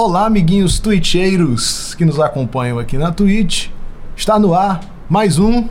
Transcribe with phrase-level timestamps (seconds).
[0.00, 3.66] Olá, amiguinhos twitcheiros que nos acompanham aqui na Twitch.
[4.14, 4.78] Está no ar
[5.08, 5.68] mais um.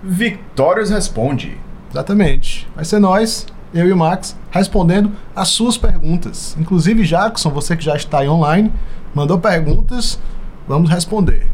[0.00, 1.58] Victórios Responde.
[1.90, 2.68] Exatamente.
[2.76, 6.56] Vai ser nós, eu e o Max, respondendo as suas perguntas.
[6.56, 8.72] Inclusive, Jackson, você que já está aí online,
[9.12, 10.20] mandou perguntas,
[10.68, 11.44] vamos responder.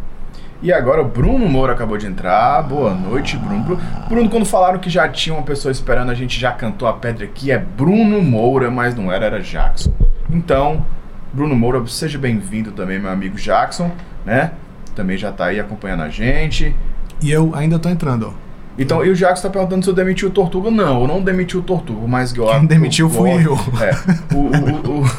[0.61, 2.63] E agora o Bruno Moura acabou de entrar.
[2.65, 3.65] Boa noite, Bruno.
[3.65, 3.79] Bru-
[4.11, 7.25] Bruno, quando falaram que já tinha uma pessoa esperando, a gente já cantou a pedra
[7.25, 7.51] aqui.
[7.51, 9.91] É Bruno Moura, mas não era, era Jackson.
[10.31, 10.85] Então,
[11.35, 13.91] Bruno Moura, seja bem-vindo também, meu amigo Jackson,
[14.25, 14.53] né?
[14.95, 16.75] Também já tá aí acompanhando a gente.
[17.21, 18.45] E eu ainda tô entrando, ó.
[18.79, 20.71] Então, e o Jackson tá perguntando se eu demiti o Tortuga.
[20.71, 22.33] Não, eu não demiti o Tortuga, mas...
[22.33, 23.57] Quem demitiu fui eu.
[23.81, 25.11] É, o, o- o-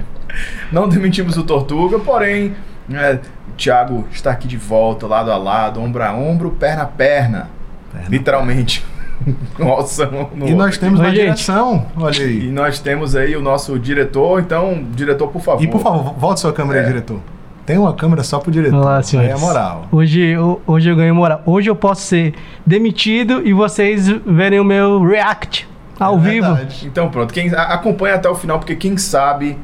[0.72, 2.54] não demitimos o Tortuga, porém,
[2.90, 6.86] é, o Thiago está aqui de volta, lado a lado, ombro a ombro, perna a
[6.86, 7.48] perna.
[7.92, 8.08] Perna.
[8.08, 8.84] Literalmente.
[9.58, 11.20] Nossa, no, no E nós temos Oi, na gente.
[11.24, 12.50] direção, olha E aí.
[12.50, 15.62] nós temos aí o nosso diretor, então, diretor, por favor.
[15.62, 16.88] E por favor, volte sua câmera aí, É.
[16.88, 17.20] diretor.
[17.64, 18.76] Tem uma câmera só pro diretor.
[18.80, 19.30] Olá, Aí senhores.
[19.30, 19.86] é moral.
[19.92, 21.42] Hoje, ho- hoje eu ganho moral.
[21.46, 22.34] Hoje eu posso ser
[22.66, 25.68] demitido e vocês verem o meu react
[26.00, 26.58] ao É vivo.
[26.84, 29.56] Então pronto, quem a- acompanha até o final, porque quem sabe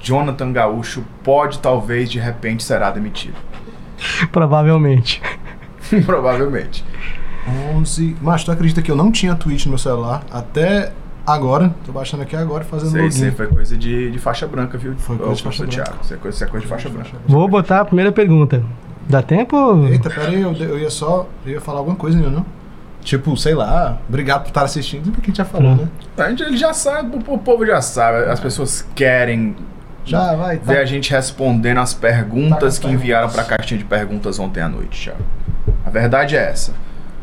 [0.00, 3.34] Jonathan Gaúcho pode, talvez, de repente, será demitido.
[4.32, 5.20] Provavelmente.
[6.06, 6.82] Provavelmente.
[7.76, 8.16] 11.
[8.20, 10.92] Mas tu acredita que eu não tinha Twitch no meu celular até
[11.26, 11.74] agora?
[11.84, 13.24] Tô baixando aqui agora e fazendo aí, login.
[13.24, 14.94] aí foi coisa de, de faixa branca, viu?
[14.96, 15.82] Foi coisa Ô, de faixa branca.
[15.84, 17.10] Thiago, Isso é coisa, isso é coisa de faixa branca.
[17.26, 18.62] Vou botar a primeira pergunta.
[19.08, 19.86] Dá tempo?
[19.86, 21.28] Eita, pera aí, eu, eu ia só.
[21.44, 22.46] Eu ia falar alguma coisa ainda, não?
[23.02, 25.08] Tipo, sei lá, obrigado por estar assistindo.
[25.08, 25.76] O que a gente já falou, Hum.
[25.76, 25.88] né?
[26.16, 28.30] A gente, ele já sabe, o, povo já sabe.
[28.30, 29.54] As pessoas querem
[30.06, 30.72] Já vai, tá.
[30.72, 34.68] ver a gente respondendo as perguntas Tá, que enviaram pra caixinha de perguntas ontem à
[34.70, 35.22] noite, Thiago.
[35.84, 36.72] A verdade é essa.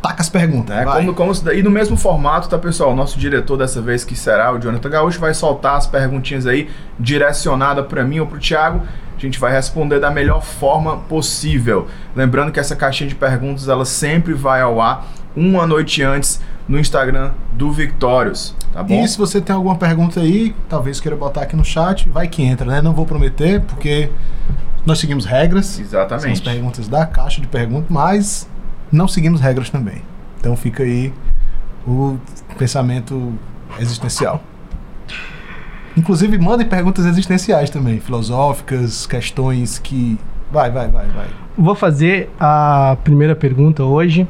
[0.01, 0.83] Taca as perguntas.
[0.83, 1.05] Vai.
[1.05, 2.91] Como, como e no mesmo formato, tá, pessoal?
[2.91, 6.69] O nosso diretor dessa vez, que será o Jonathan Gaúcho, vai soltar as perguntinhas aí
[6.99, 8.81] direcionadas para mim ou pro Thiago.
[9.15, 11.87] A gente vai responder da melhor forma possível.
[12.15, 16.79] Lembrando que essa caixinha de perguntas ela sempre vai ao ar uma noite antes no
[16.79, 19.03] Instagram do Victórios, tá bom?
[19.03, 22.41] E se você tem alguma pergunta aí, talvez queira botar aqui no chat, vai que
[22.43, 22.81] entra, né?
[22.81, 24.09] Não vou prometer, porque
[24.85, 25.65] nós seguimos regras.
[25.65, 26.41] São as Exatamente.
[26.41, 28.49] perguntas da caixa de perguntas, mas
[28.91, 30.01] não seguimos regras também.
[30.39, 31.13] Então fica aí
[31.87, 32.17] o
[32.57, 33.33] pensamento
[33.79, 34.41] existencial.
[35.95, 40.17] Inclusive, mandem perguntas existenciais também, filosóficas, questões que.
[40.51, 41.27] Vai, vai, vai, vai.
[41.57, 44.27] Vou fazer a primeira pergunta hoje.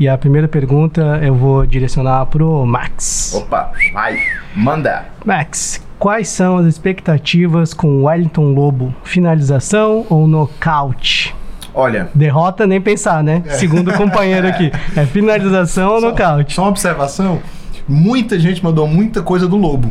[0.00, 3.34] E a primeira pergunta eu vou direcionar pro Max.
[3.34, 4.20] Opa, vai,
[4.56, 5.04] manda.
[5.24, 8.92] Max, quais são as expectativas com Wellington Lobo?
[9.04, 11.34] Finalização ou nocaute?
[11.74, 13.42] Olha, Derrota nem pensar, né?
[13.48, 14.70] Segundo o companheiro aqui.
[14.96, 16.54] É finalização ou nocaute?
[16.54, 17.40] Só uma observação:
[17.88, 19.90] muita gente mandou muita coisa do Lobo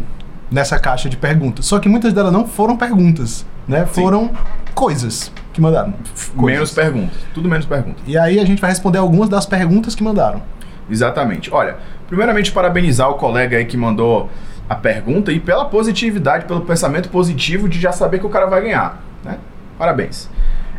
[0.51, 1.65] nessa caixa de perguntas.
[1.65, 3.85] Só que muitas delas não foram perguntas, né?
[3.85, 4.29] Foram
[4.75, 5.89] coisas que mandaram.
[5.89, 6.71] menos Coisas.
[6.73, 7.17] perguntas.
[7.33, 8.03] Tudo menos perguntas.
[8.05, 10.41] E aí a gente vai responder algumas das perguntas que mandaram.
[10.89, 11.53] Exatamente.
[11.53, 11.77] Olha,
[12.07, 14.29] primeiramente parabenizar o colega aí que mandou
[14.69, 18.61] a pergunta e pela positividade, pelo pensamento positivo de já saber que o cara vai
[18.61, 19.37] ganhar, né?
[19.77, 20.29] Parabéns.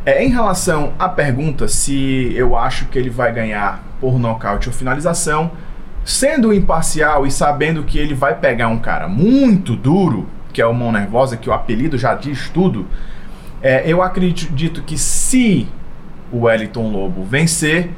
[0.05, 4.75] É, em relação à pergunta se eu acho que ele vai ganhar por nocaute ou
[4.75, 5.53] finalização,
[6.05, 10.75] sendo imparcial e sabendo que ele vai pegar um cara muito duro, que é o
[10.75, 12.87] Mão Nervosa, que o apelido já diz tudo,
[13.63, 15.69] é, eu acredito que se
[16.33, 17.91] o Wellington Lobo vencer,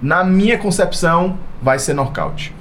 [0.00, 2.54] na minha concepção, vai ser nocaute.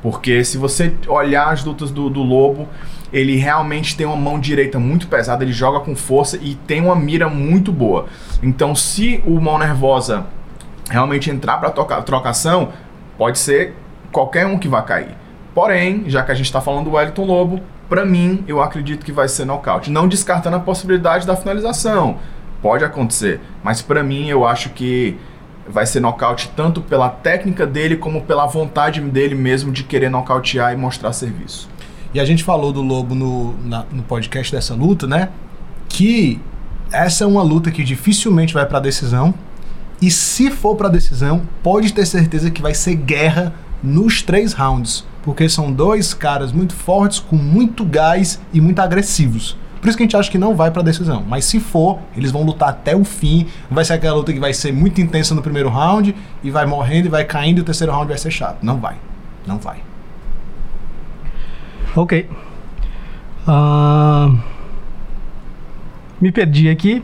[0.00, 2.66] Porque se você olhar as lutas do, do Lobo,
[3.12, 6.94] ele realmente tem uma mão direita muito pesada, ele joga com força e tem uma
[6.94, 8.06] mira muito boa.
[8.42, 10.26] Então, se o Mão Nervosa
[10.90, 11.70] realmente entrar para
[12.02, 12.70] trocação,
[13.16, 13.74] pode ser
[14.12, 15.16] qualquer um que vai cair.
[15.54, 19.12] Porém, já que a gente está falando do Wellington Lobo, para mim, eu acredito que
[19.12, 19.90] vai ser nocaute.
[19.90, 22.18] Não descartando a possibilidade da finalização.
[22.60, 23.40] Pode acontecer.
[23.62, 25.18] Mas para mim, eu acho que
[25.66, 30.72] vai ser nocaute tanto pela técnica dele como pela vontade dele mesmo de querer nocautear
[30.72, 31.68] e mostrar serviço.
[32.14, 35.28] E a gente falou do Lobo no, na- no podcast dessa luta, né?
[35.88, 36.40] Que
[36.90, 39.34] essa é uma luta que dificilmente vai pra decisão.
[40.00, 43.52] E se for pra decisão, pode ter certeza que vai ser guerra
[43.82, 45.04] nos três rounds.
[45.22, 49.56] Porque são dois caras muito fortes, com muito gás e muito agressivos.
[49.80, 51.22] Por isso que a gente acha que não vai pra decisão.
[51.28, 53.46] Mas se for, eles vão lutar até o fim.
[53.70, 57.06] Vai ser aquela luta que vai ser muito intensa no primeiro round e vai morrendo
[57.06, 58.58] e vai caindo e o terceiro round vai ser chato.
[58.62, 58.96] Não vai.
[59.46, 59.78] Não vai.
[61.96, 62.28] Ok.
[63.46, 64.30] Ah,
[66.20, 67.02] me perdi aqui.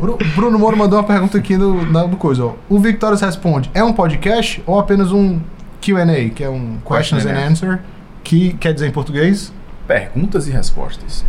[0.00, 2.44] Bru- Bruno Moro mandou uma pergunta aqui no, na, no coisa.
[2.44, 2.52] Ó.
[2.68, 5.40] O Victorious responde: é um podcast ou apenas um
[5.80, 7.80] QA, que é um questions Question and and answer,
[8.22, 9.52] que quer dizer em português?
[9.86, 11.24] Perguntas e respostas.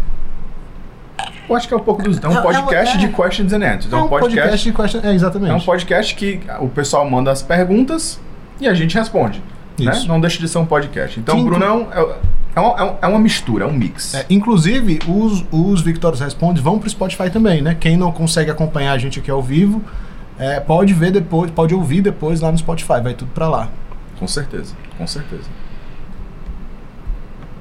[1.48, 2.22] Eu acho que é um pouco dos.
[2.24, 3.94] É um É- é- podcast é- de questions and answers.
[3.94, 5.02] É um podcast de question...
[5.04, 5.52] É, exatamente.
[5.52, 8.20] É um podcast que o pessoal manda as perguntas
[8.60, 9.42] e a gente responde.
[9.80, 9.92] Né?
[9.92, 10.08] Isso.
[10.08, 11.20] Não deixa de ser um podcast.
[11.20, 12.00] Então, o Bruno é,
[12.56, 14.16] é, uma, é é uma mistura, é um mix.
[14.16, 17.76] É, inclusive, os, os Victórios Responde vão pro Spotify também, né?
[17.80, 19.82] Quem não consegue acompanhar a gente aqui ao vivo,
[20.38, 23.70] é, pode ver depois, pode ouvir depois lá no Spotify, vai tudo pra lá.
[24.20, 25.50] Com certeza, com certeza.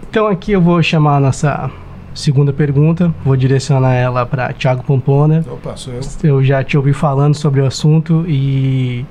[0.08, 1.70] Então aqui eu vou chamar a nossa
[2.14, 5.44] segunda pergunta, vou direcionar ela para Thiago Pompona.
[5.50, 6.00] Opa, sou eu.
[6.22, 9.04] Eu já te ouvi falando sobre o assunto e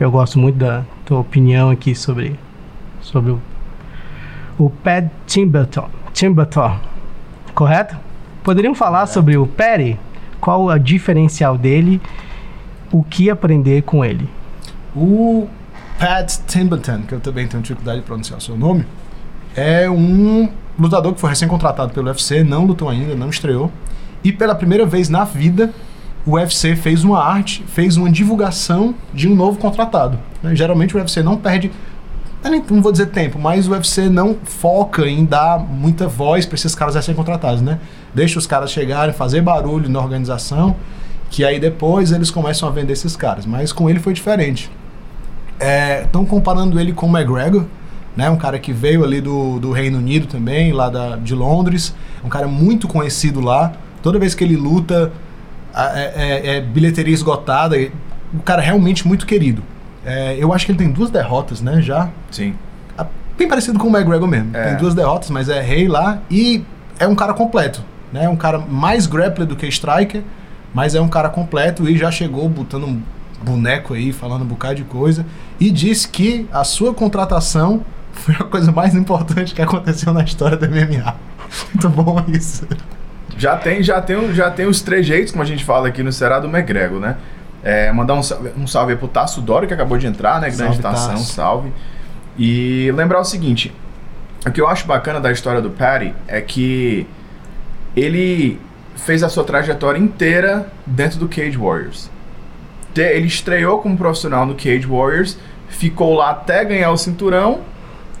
[0.00, 2.38] eu gosto muito da tua opinião aqui sobre,
[3.06, 3.40] sobre o,
[4.58, 5.88] o Pat Timberton.
[6.12, 6.78] Timberton,
[7.54, 7.96] correto?
[8.42, 9.98] Poderiam falar sobre o Patty?
[10.40, 12.00] Qual o diferencial dele?
[12.92, 14.28] O que aprender com ele?
[14.94, 15.46] O
[15.98, 18.84] Pat Timberton, que eu também tenho dificuldade de pronunciar o seu nome,
[19.54, 20.48] é um
[20.78, 23.70] lutador que foi recém-contratado pelo UFC, não lutou ainda, não estreou.
[24.22, 25.72] E pela primeira vez na vida,
[26.26, 30.18] o UFC fez uma arte, fez uma divulgação de um novo contratado.
[30.42, 30.54] né?
[30.54, 31.70] Geralmente o UFC não perde,
[32.50, 36.74] não vou dizer tempo, mas o UFC não foca em dar muita voz para esses
[36.74, 37.78] caras recém-contratados, né?
[38.14, 40.76] Deixa os caras chegarem, fazer barulho na organização,
[41.30, 43.44] que aí depois eles começam a vender esses caras.
[43.46, 44.70] Mas com ele foi diferente.
[46.04, 47.64] Estão comparando ele com o McGregor,
[48.16, 48.28] né?
[48.30, 51.94] Um cara que veio ali do, do Reino Unido também, lá da, de Londres.
[52.24, 53.72] Um cara muito conhecido lá.
[54.02, 55.12] Toda vez que ele luta,
[55.74, 57.76] a- é, é- é bilheteria esgotada.
[58.34, 59.62] Um cara realmente muito querido.
[60.06, 61.82] É, eu acho que ele tem duas derrotas, né?
[61.82, 62.08] Já.
[62.30, 62.54] Sim.
[63.36, 64.56] Bem parecido com o McGregor mesmo.
[64.56, 64.68] É.
[64.68, 66.20] Tem duas derrotas, mas é rei lá.
[66.30, 66.64] E
[66.98, 67.82] é um cara completo.
[68.12, 68.24] Né?
[68.24, 70.22] É um cara mais grappler do que striker,
[70.72, 73.02] mas é um cara completo e já chegou botando um
[73.42, 75.26] boneco aí, falando um bocado de coisa.
[75.60, 80.56] E disse que a sua contratação foi a coisa mais importante que aconteceu na história
[80.56, 81.14] do MMA.
[81.74, 82.66] Muito bom isso.
[83.36, 86.38] Já tem, já tem, já tem os trejeitos, como a gente fala aqui no Ceará,
[86.38, 87.16] do McGregor, né?
[87.68, 90.48] É, mandar um salve, um salve aí pro Tasso Dório, que acabou de entrar, né?
[90.50, 91.32] Grande Salve, Tação, Tasso.
[91.32, 91.72] salve.
[92.38, 93.74] E lembrar o seguinte:
[94.46, 97.08] o que eu acho bacana da história do Patty é que
[97.96, 98.60] ele
[98.94, 102.08] fez a sua trajetória inteira dentro do Cage Warriors.
[102.94, 105.36] Ele estreou como profissional no Cage Warriors,
[105.68, 107.60] ficou lá até ganhar o cinturão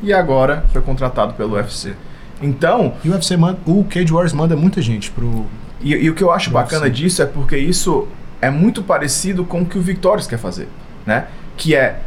[0.02, 1.94] e agora foi contratado pelo UFC.
[2.42, 5.46] Então, E o UFC manda, o Cage Wars manda muita gente pro.
[5.80, 6.90] e, e o que eu acho bacana ser.
[6.90, 8.06] disso é porque isso
[8.40, 10.68] é muito parecido com o que o Victorious quer fazer,
[11.04, 11.26] né?
[11.56, 12.00] Que é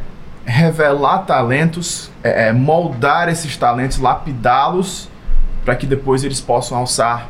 [0.46, 5.10] revelar talentos, é, é moldar esses talentos, lapidá-los
[5.64, 7.30] para que depois eles possam alçar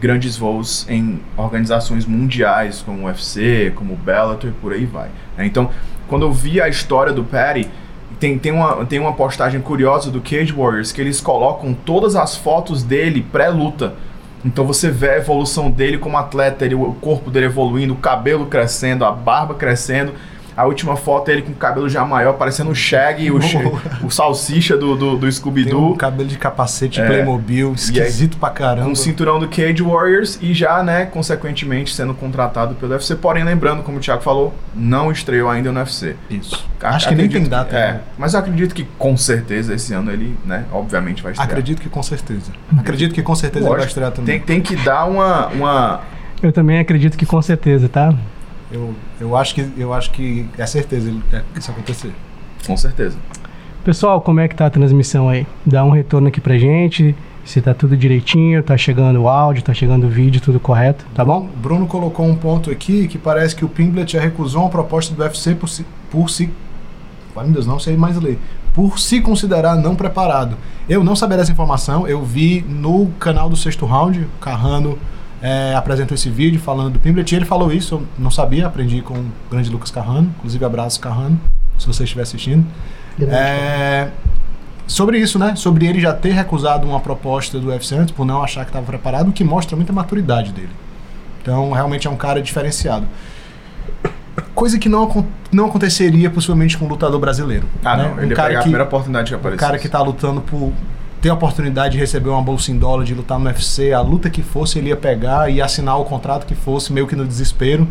[0.00, 5.08] grandes voos em organizações mundiais como o UFC, como o Bellator e por aí vai.
[5.36, 5.46] né?
[5.46, 5.70] Então,
[6.06, 7.68] quando eu vi a história do Patty,
[8.18, 12.36] tem, tem, uma, tem uma postagem curiosa do Cage Warriors que eles colocam todas as
[12.36, 13.94] fotos dele pré-luta.
[14.44, 18.46] Então você vê a evolução dele como atleta, ele, o corpo dele evoluindo, o cabelo
[18.46, 20.12] crescendo, a barba crescendo.
[20.58, 23.38] A última foto é ele com o cabelo já maior, parecendo o Shaggy, o,
[24.02, 25.92] o salsicha do, do, do Scooby-Doo.
[25.92, 27.06] um cabelo de capacete É.
[27.06, 28.90] Playmobil, esquisito pra caramba.
[28.90, 33.14] o cinturão do Cage Warriors e já, né, consequentemente sendo contratado pelo UFC.
[33.14, 36.16] Porém, lembrando, como o Thiago falou, não estreou ainda no UFC.
[36.28, 36.66] Isso.
[36.82, 37.76] Acho que nem tem data.
[37.76, 38.00] É, né?
[38.18, 41.48] mas eu acredito que com certeza esse ano ele, né, obviamente vai estrear.
[41.50, 42.50] Acredito que com certeza.
[42.76, 44.40] Acredito que com certeza ele vai Lógico, estrear também.
[44.40, 46.00] tem, tem que dar uma, uma.
[46.42, 48.12] Eu também acredito que com certeza, tá?
[48.70, 52.12] Eu, eu, acho que, eu acho que é certeza ele- é, isso acontecer.
[52.66, 53.16] Com certeza.
[53.84, 55.46] Pessoal, como é que tá a transmissão aí?
[55.64, 59.72] Dá um retorno aqui pra gente, se tá tudo direitinho, tá chegando o áudio, tá
[59.72, 61.48] chegando o vídeo, tudo correto, tá bom?
[61.56, 65.22] Bruno colocou um ponto aqui que parece que o Pimblet já recusou uma proposta do
[65.22, 65.86] UFC por se.
[66.10, 66.50] Por se
[67.36, 68.38] Ai, meu Deus, não sei mais ler.
[68.74, 70.56] Por se considerar não preparado.
[70.88, 74.98] Eu não sabia dessa informação, eu vi no canal do Sexto Round, o Carrano
[75.42, 79.00] é, apresentou esse vídeo falando do Pimblet e ele falou isso, eu não sabia, aprendi
[79.02, 81.40] com o grande Lucas Carrano, inclusive abraço Carrano,
[81.78, 82.66] se você estiver assistindo.
[83.20, 84.08] É,
[84.86, 85.54] sobre isso, né?
[85.56, 88.86] Sobre ele já ter recusado uma proposta do UFC antes por não achar que estava
[88.86, 90.70] preparado, o que mostra muita maturidade dele.
[91.42, 93.06] Então, realmente é um cara diferenciado.
[94.54, 97.66] Coisa que não, não aconteceria possivelmente com um lutador brasileiro.
[97.84, 98.02] Ah, né?
[98.04, 98.18] não.
[98.18, 99.66] Ele um ia cara pegar a que, primeira oportunidade que um apareceu.
[99.66, 100.72] cara que tá lutando por
[101.20, 104.30] ter a oportunidade de receber uma bolsa em dólar, de lutar no UFC, a luta
[104.30, 107.88] que fosse ele ia pegar e assinar o contrato que fosse, meio que no desespero.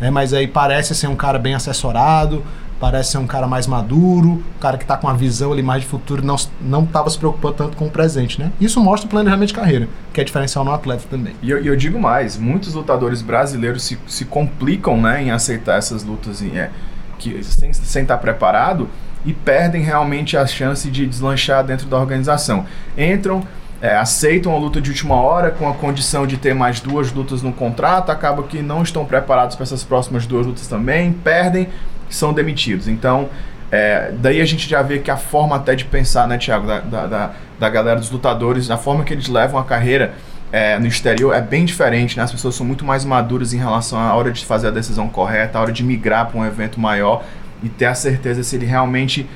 [0.00, 0.10] Né?
[0.10, 2.42] Mas aí parece ser um cara bem assessorado,
[2.80, 5.82] parece ser um cara mais maduro, um cara que tá com uma visão ali mais
[5.82, 8.50] de futuro, não, não tava se preocupando tanto com o presente, né?
[8.58, 11.34] Isso mostra o planejamento de carreira, que é diferencial no atleta também.
[11.42, 16.02] E eu, eu digo mais, muitos lutadores brasileiros se, se complicam né, em aceitar essas
[16.02, 16.70] lutas em- é,
[17.18, 18.88] que, sem, sem estar preparado
[19.24, 22.64] e perdem realmente a chance de deslanchar dentro da organização.
[22.96, 23.42] Entram,
[23.80, 27.42] é, aceitam a luta de última hora com a condição de ter mais duas lutas
[27.42, 31.68] no contrato, acabam que não estão preparados para essas próximas duas lutas também, perdem
[32.08, 32.88] são demitidos.
[32.88, 33.28] Então,
[33.70, 36.80] é, daí a gente já vê que a forma até de pensar, né, Thiago, da,
[36.80, 40.12] da, da, da galera dos lutadores, a forma que eles levam a carreira
[40.52, 42.24] é, no exterior é bem diferente, né?
[42.24, 45.58] As pessoas são muito mais maduras em relação à hora de fazer a decisão correta,
[45.58, 47.22] a hora de migrar para um evento maior
[47.62, 49.26] e ter a certeza se ele realmente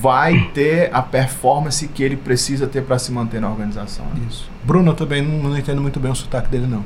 [0.00, 4.04] vai ter a performance que ele precisa ter para se manter na organização.
[4.06, 4.20] né?
[4.28, 4.48] Isso.
[4.64, 6.84] Bruno, eu também não, não entendo muito bem o sotaque dele, não.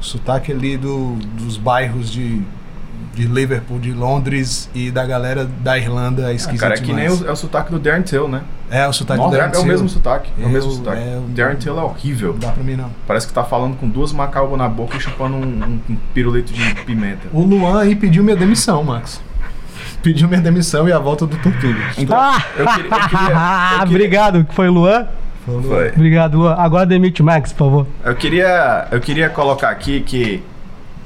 [0.00, 2.40] O sotaque ali do, dos bairros de,
[3.14, 7.08] de Liverpool, de Londres e da galera da Irlanda é Ah, cara, é que nem
[7.10, 8.40] o, é o sotaque do Darren Till, né?
[8.70, 9.68] É, o sotaque Nossa, do é, Darren é o Till.
[9.70, 10.30] mesmo sotaque.
[10.40, 11.02] É o mesmo sotaque.
[11.02, 12.32] é, o- Darren Till é horrível.
[12.32, 12.90] Não dá pra mim, não.
[13.06, 16.52] Parece que tá falando com duas macabas na boca e chupando um, um- um pirulito
[16.54, 17.28] de pimenta.
[17.34, 19.20] O Luan aí pediu minha demissão, Max.
[20.04, 21.80] Pediu minha demissão e a volta do Tortuga.
[21.98, 22.40] Então, Ah!
[22.56, 25.06] eu queria- eu queria- eu queria- Obrigado, que foi o Luan.
[25.44, 25.88] Foi.
[25.90, 26.54] Obrigado, Luan.
[26.54, 27.86] Agora demite o Max, por favor.
[28.04, 30.42] Eu queria, eu queria colocar aqui que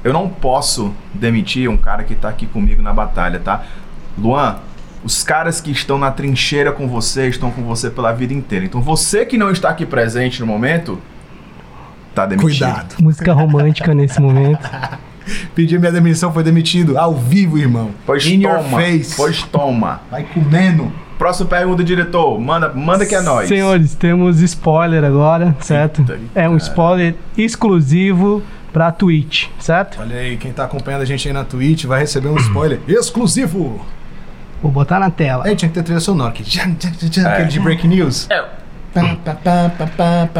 [0.03, 3.63] eu não posso demitir um cara que tá aqui comigo na batalha, tá?
[4.17, 4.57] Luan,
[5.03, 8.63] os caras que estão na trincheira com você estão com você pela vida inteira.
[8.65, 10.99] Então você que não está aqui presente no momento,
[12.15, 12.49] tá demitido.
[12.59, 12.95] Cuidado.
[13.01, 14.69] Música romântica nesse momento.
[15.55, 16.97] Pediu minha demissão, foi demitido.
[16.97, 17.91] Ao vivo, irmão.
[18.05, 18.79] Pois In your toma.
[18.81, 19.15] face.
[19.15, 20.01] Pois toma.
[20.09, 20.91] Vai comendo.
[21.17, 22.39] Próxima pergunta, diretor.
[22.39, 23.49] Manda, manda que é nóis.
[23.49, 25.99] Senhores, temos spoiler agora, certo?
[26.01, 29.99] Eita, É um spoiler exclusivo pra Twitch, certo?
[29.99, 33.85] Olha aí, quem tá acompanhando a gente aí na Twitch vai receber um spoiler exclusivo.
[34.61, 35.45] Vou botar na tela.
[35.45, 36.75] Aí tinha que ter trilha sonora tchan,
[37.23, 37.27] É.
[37.27, 38.27] Aquele de break news.
[38.29, 38.43] É.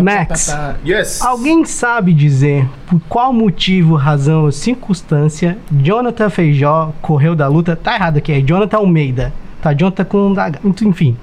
[0.02, 0.56] Max.
[0.86, 1.22] Yes.
[1.22, 7.76] Alguém sabe dizer por qual motivo, razão ou circunstância Jonathan Feijó correu da luta?
[7.76, 9.34] Tá errado aqui, é Jonathan Almeida.
[9.62, 10.60] Tá, Jonathan com H.
[10.86, 11.18] Enfim.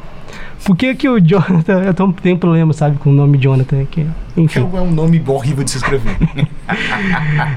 [0.65, 1.83] Por que que o Jonathan...
[1.85, 4.07] Eu tô- tenho problema, sabe, com o nome Jonathan aqui.
[4.35, 4.61] Que Enfim.
[4.61, 6.17] é um nome horrível de se escrever.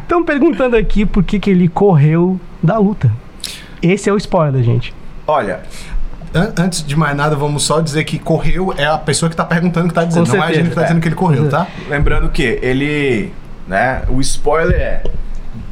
[0.02, 3.12] Estão perguntando aqui por que que ele correu da luta.
[3.82, 4.94] Esse é o spoiler, gente.
[5.26, 5.62] Olha,
[6.34, 9.44] An- Antes de mais nada, vamos só dizer que correu é a pessoa que tá
[9.46, 10.30] perguntando que tá dizendo.
[10.30, 11.02] Com não é a gente que tá certeza, dizendo é.
[11.02, 11.68] que ele correu, tá?
[11.90, 13.34] lembrando que ele,
[13.68, 15.04] né, o spoiler é,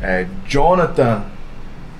[0.01, 1.21] é Jonathan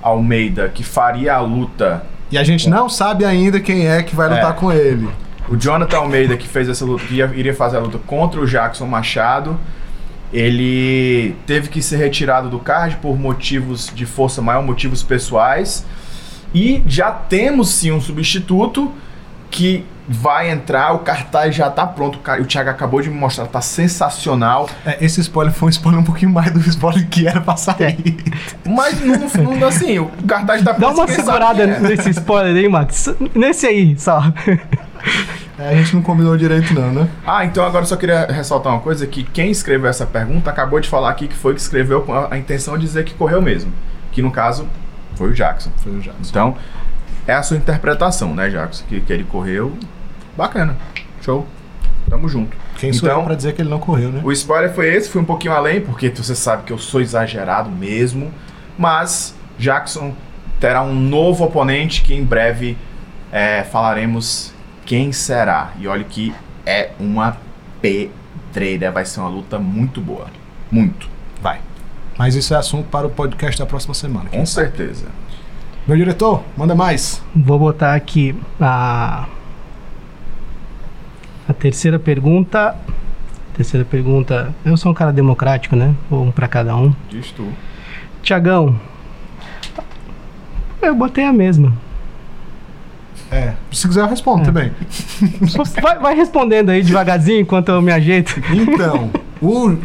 [0.02, 2.04] Almeida que faria a luta.
[2.32, 4.54] E a gente não sabe ainda quem é que vai lutar É.
[4.54, 5.08] com ele.
[5.50, 8.46] O Jonathan Almeida que fez essa luta, que ia- iria fazer a luta contra o
[8.46, 9.58] Jackson Machado,
[10.34, 15.86] ele teve que ser retirado do card por motivos de força maior, motivos pessoais.
[16.54, 18.92] E já temos sim um substituto
[19.50, 22.20] que vai entrar, o cartaz já tá pronto.
[22.40, 24.70] O Thiago acabou de me mostrar, tá sensacional.
[24.86, 28.24] É, esse spoiler foi um spoiler um pouquinho mais do spoiler que era pra sair.
[28.66, 31.80] Mas não, não assim, o cartaz tá Dá uma segurada é.
[31.80, 33.14] nesse spoiler aí, Max.
[33.36, 34.32] Nesse aí, só.
[35.60, 37.10] É, a gente não combinou direito, não, né?
[37.26, 40.80] Ah, então agora eu só queria ressaltar uma coisa: que quem escreveu essa pergunta acabou
[40.80, 43.42] de falar aqui que foi que escreveu com a, a intenção de dizer que correu
[43.42, 43.72] mesmo.
[44.12, 44.68] Que no caso
[45.18, 45.72] foi o Jackson.
[45.78, 46.30] Foi o Jackson.
[46.30, 46.58] Então,
[47.26, 48.86] é a sua interpretação, né, Jackson?
[48.88, 49.78] Que, que ele correu.
[50.38, 50.78] Bacana.
[51.22, 51.46] Show.
[52.10, 52.56] Tamo junto.
[52.78, 54.22] Quem sou eu então, pra dizer que ele não correu, né?
[54.24, 57.70] o spoiler foi esse, fui um pouquinho além, porque você sabe que eu sou exagerado
[57.70, 58.32] mesmo.
[58.78, 60.14] Mas Jackson
[60.60, 62.78] terá um novo oponente que em breve
[63.32, 64.54] é, falaremos
[64.86, 65.72] quem será.
[65.80, 66.34] E olha que
[66.66, 67.38] é uma
[67.82, 70.28] pedreira, vai ser uma luta muito boa.
[70.72, 71.10] Muito.
[71.42, 71.60] Vai.
[72.18, 74.30] Mas isso é assunto para o podcast da próxima semana.
[74.30, 75.06] Com certeza.
[75.88, 77.22] Meu diretor, manda mais.
[77.36, 79.28] Vou botar aqui a.
[81.48, 82.76] A terceira pergunta.
[83.56, 84.54] Terceira pergunta.
[84.66, 85.94] Eu sou um cara democrático, né?
[86.10, 86.94] Vou um pra cada um.
[87.10, 87.48] Diz tu.
[88.22, 88.80] Tiagão.
[90.82, 91.74] Eu botei a mesma.
[93.32, 93.54] É.
[93.72, 94.72] Se quiser, eu respondo também.
[95.82, 98.40] Vai, vai respondendo aí devagarzinho enquanto eu me ajeito.
[98.52, 99.10] Então,
[99.42, 99.80] o, o-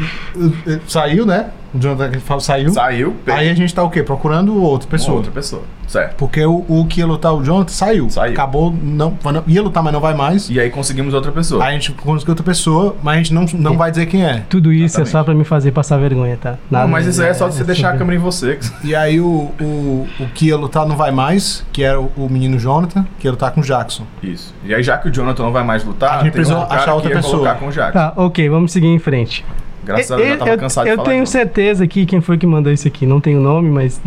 [0.87, 1.51] saiu, né?
[1.75, 2.71] O Jonathan que fala saiu.
[2.73, 4.03] Saiu, Aí a gente tá o quê?
[4.03, 5.17] Procurando outra pessoa.
[5.17, 5.63] outra pessoa.
[5.89, 6.17] Certo.
[6.17, 8.09] Porque o, o que ia lutar o Jonathan saiu.
[8.09, 8.33] Saiu.
[8.33, 9.15] Acabou, não,
[9.47, 10.49] ia lutar, mas não vai mais.
[10.49, 11.63] E aí conseguimos outra pessoa.
[11.65, 14.43] Aí a gente conseguiu outra pessoa, mas a gente não, não vai dizer quem é.
[14.49, 15.11] Tudo isso é Exatamente.
[15.11, 16.57] só pra me fazer passar vergonha, tá?
[16.71, 18.59] Nada- Não, mas isso aí é só de você deixar a câmera em você.
[18.85, 22.29] E aí o, o, o que ia lutar não vai mais, que era o, o
[22.29, 24.05] menino Jonathan, que ia lutar com o Jackson.
[24.23, 24.55] Isso.
[24.65, 26.95] E aí, já que o Jonathan não vai mais lutar, A gente precisou um achar
[26.95, 27.33] outra pessoa.
[27.39, 27.93] colocar com o Jackson.
[27.93, 29.45] Tá, ok, vamos seguir em frente.
[29.85, 31.33] Graças a Deus, eu já tava eu, cansado eu de falar tenho disso.
[31.33, 34.01] certeza que quem foi que mandou isso aqui, não tem o nome, mas.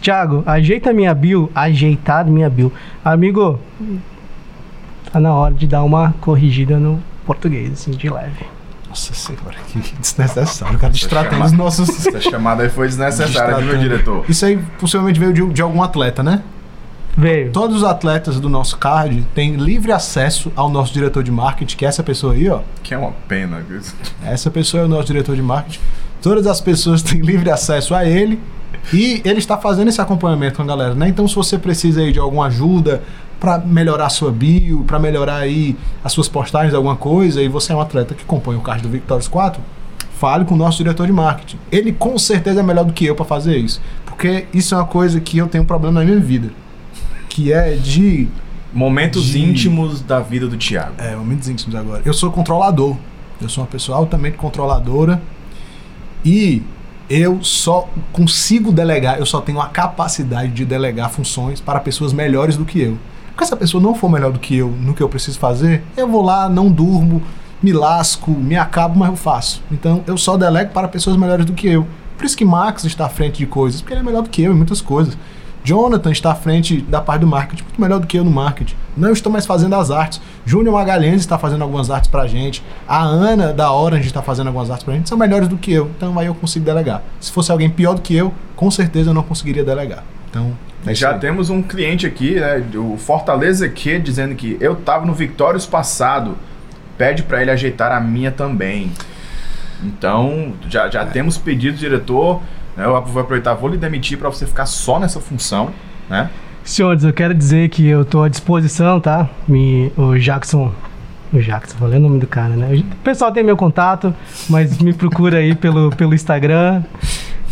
[0.00, 2.72] Tiago, ajeita minha bio, ajeitar minha bio.
[3.04, 3.58] Amigo,
[5.12, 8.44] tá na hora de dar uma corrigida no português, assim, de leve.
[8.88, 10.76] Nossa senhora, que desnecessário.
[10.76, 12.06] O cara distratando chamar- os nossos.
[12.06, 14.24] Essa chamada aí foi desnecessária, viu, diretor?
[14.28, 16.42] Isso aí possivelmente veio de, de algum atleta, né?
[17.16, 17.52] Veio.
[17.52, 21.84] Todos os atletas do nosso card têm livre acesso ao nosso diretor de marketing, que
[21.84, 22.60] é essa pessoa aí, ó.
[22.82, 23.64] Que é uma pena.
[24.24, 25.80] Essa pessoa é o nosso diretor de marketing.
[26.22, 28.40] Todas as pessoas têm livre acesso a ele
[28.92, 31.08] e ele está fazendo esse acompanhamento com a galera, né?
[31.08, 33.02] Então, se você precisa aí de alguma ajuda
[33.38, 37.72] para melhorar a sua bio, para melhorar aí as suas postagens, alguma coisa, e você
[37.72, 39.60] é um atleta que compõe o card do Victorious 4,
[40.16, 41.58] fale com o nosso diretor de marketing.
[41.70, 44.86] Ele com certeza é melhor do que eu para fazer isso, porque isso é uma
[44.86, 46.50] coisa que eu tenho um problema na minha vida,
[47.32, 48.28] que é de
[48.74, 50.94] Momentos De- íntimos da vida do Thiago.
[50.98, 52.00] É, momentos íntimos agora.
[52.04, 52.96] Eu sou controlador.
[53.40, 55.20] Eu sou uma pessoa altamente controladora.
[56.24, 56.62] E
[57.10, 62.56] eu só consigo delegar, eu só tenho a capacidade de delegar funções para pessoas melhores
[62.56, 62.96] do que eu.
[63.28, 65.82] Porque se a pessoa não for melhor do que eu no que eu preciso fazer,
[65.96, 67.22] eu vou lá, não durmo,
[67.62, 69.62] me lasco, me acabo, mas eu faço.
[69.70, 71.86] Então eu só delego para pessoas melhores do que eu.
[72.16, 74.42] Por isso que Max está à frente de coisas, porque ele é melhor do que
[74.42, 75.16] eu em muitas coisas.
[75.64, 78.74] Jonathan está à frente da parte do marketing, muito melhor do que eu no marketing.
[78.96, 80.20] Não estou mais fazendo as artes.
[80.44, 82.62] Júnior Magalhães está fazendo algumas artes pra gente.
[82.86, 85.08] A Ana da Orange está fazendo algumas artes pra gente.
[85.08, 85.90] São melhores do que eu.
[85.96, 87.02] Então aí eu consigo delegar.
[87.20, 90.02] Se fosse alguém pior do que eu, com certeza eu não conseguiria delegar.
[90.28, 90.52] Então,
[90.86, 95.14] é Já temos um cliente aqui, né, o Fortaleza Q, dizendo que eu tava no
[95.14, 96.36] Victórios passado.
[96.98, 98.90] Pede pra ele ajeitar a minha também.
[99.82, 100.90] Então, já, É.
[100.90, 102.40] já temos pedido, diretor.
[102.76, 105.70] Né, Eu vou aproveitar, vou lhe demitir pra você ficar só nessa função,
[106.08, 106.30] né?
[106.64, 109.28] Senhores, eu quero dizer que eu tô à disposição, tá?
[109.48, 110.72] Me, o Jackson.
[111.32, 112.74] O Jackson, falei o nome do cara, né?
[112.76, 114.14] O pessoal tem meu contato,
[114.48, 116.82] mas me procura aí pelo, pelo Instagram.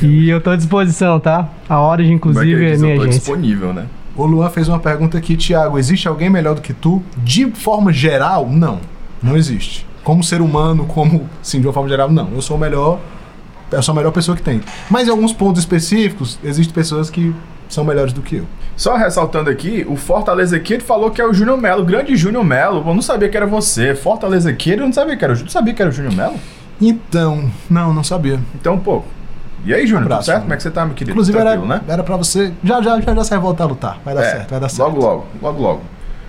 [0.02, 1.48] E eu tô à disposição, tá?
[1.68, 2.74] A Origin, Como é inclusive, é?
[2.74, 3.18] Eu minha tô agência.
[3.20, 3.86] disponível, né?
[4.16, 5.78] O Luan fez uma pergunta aqui, Thiago.
[5.78, 7.02] Existe alguém melhor do que tu?
[7.16, 8.80] De forma geral, não.
[9.22, 9.86] Não existe.
[10.04, 11.28] Como ser humano, como.
[11.42, 12.30] Sim, de uma forma geral, não.
[12.32, 12.98] Eu sou o melhor.
[13.72, 14.60] Eu sou a melhor pessoa que tem.
[14.88, 17.34] Mas em alguns pontos específicos, existem pessoas que
[17.68, 18.44] são melhores do que eu.
[18.76, 22.44] Só ressaltando aqui, o Fortaleza ele falou que é o Júnior Melo, o grande Júnior
[22.44, 22.82] Melo.
[22.86, 23.94] Eu não sabia que era você.
[23.94, 25.52] Fortaleza Q, eu não sabia que era o Júnior.
[25.52, 26.34] sabia que era o Júnior Melo?
[26.80, 28.40] Então, não, não sabia.
[28.54, 29.02] Então, pô.
[29.64, 30.40] E aí, Júnior, tudo Abraço, certo?
[30.42, 31.10] Como é que você tá, meu querido?
[31.10, 31.82] Inclusive, era, né?
[31.86, 32.52] era pra você.
[32.64, 33.98] Já, já, já, já vai voltar a lutar.
[34.04, 34.88] Vai dar É, certo, vai dar certo.
[34.88, 35.80] Logo, logo, logo, logo.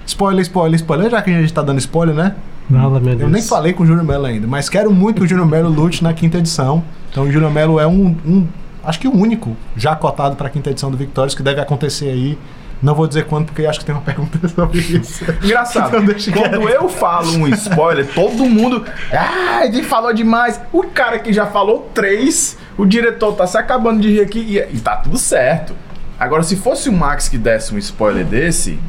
[0.06, 1.10] Spoiler, spoiler, spoiler.
[1.10, 2.36] Já que a gente tá dando spoiler, né?
[2.72, 3.22] Fala, meu Deus.
[3.22, 5.70] Eu nem falei com o Júnior Melo ainda, mas quero muito que o Júnior Melo
[5.70, 6.84] lute na quinta edição.
[7.12, 8.48] Então o Júnior Melo é um, um-
[8.84, 12.10] acho que o único já cotado para a quinta edição do Victórios que deve acontecer
[12.10, 12.38] aí.
[12.82, 15.24] Não vou dizer quando, porque acho que tem uma pergunta sobre isso.
[15.44, 18.84] Engraçado, Então quando eu falo um spoiler, todo mundo.
[19.14, 20.60] Ah, ele falou demais.
[20.74, 24.58] O cara que já falou três, o diretor tá se acabando de rir aqui e,
[24.76, 25.76] e tá tudo certo.
[26.20, 28.80] Agora, se fosse o Max que desse um spoiler desse,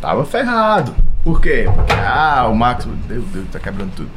[0.00, 0.94] tava ferrado.
[1.26, 1.64] Por quê?
[2.06, 2.86] Ah, o Max.
[2.86, 4.08] Meu Deus, tá quebrando tudo.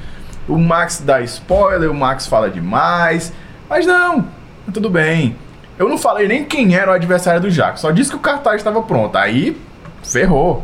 [0.47, 3.33] O Max dá spoiler, o Max fala demais.
[3.67, 4.27] Mas não,
[4.71, 5.35] tudo bem.
[5.79, 8.57] Eu não falei nem quem era o adversário do Jaco, só disse que o cartaz
[8.57, 9.17] estava pronto.
[9.17, 9.59] Aí,
[10.03, 10.63] ferrou.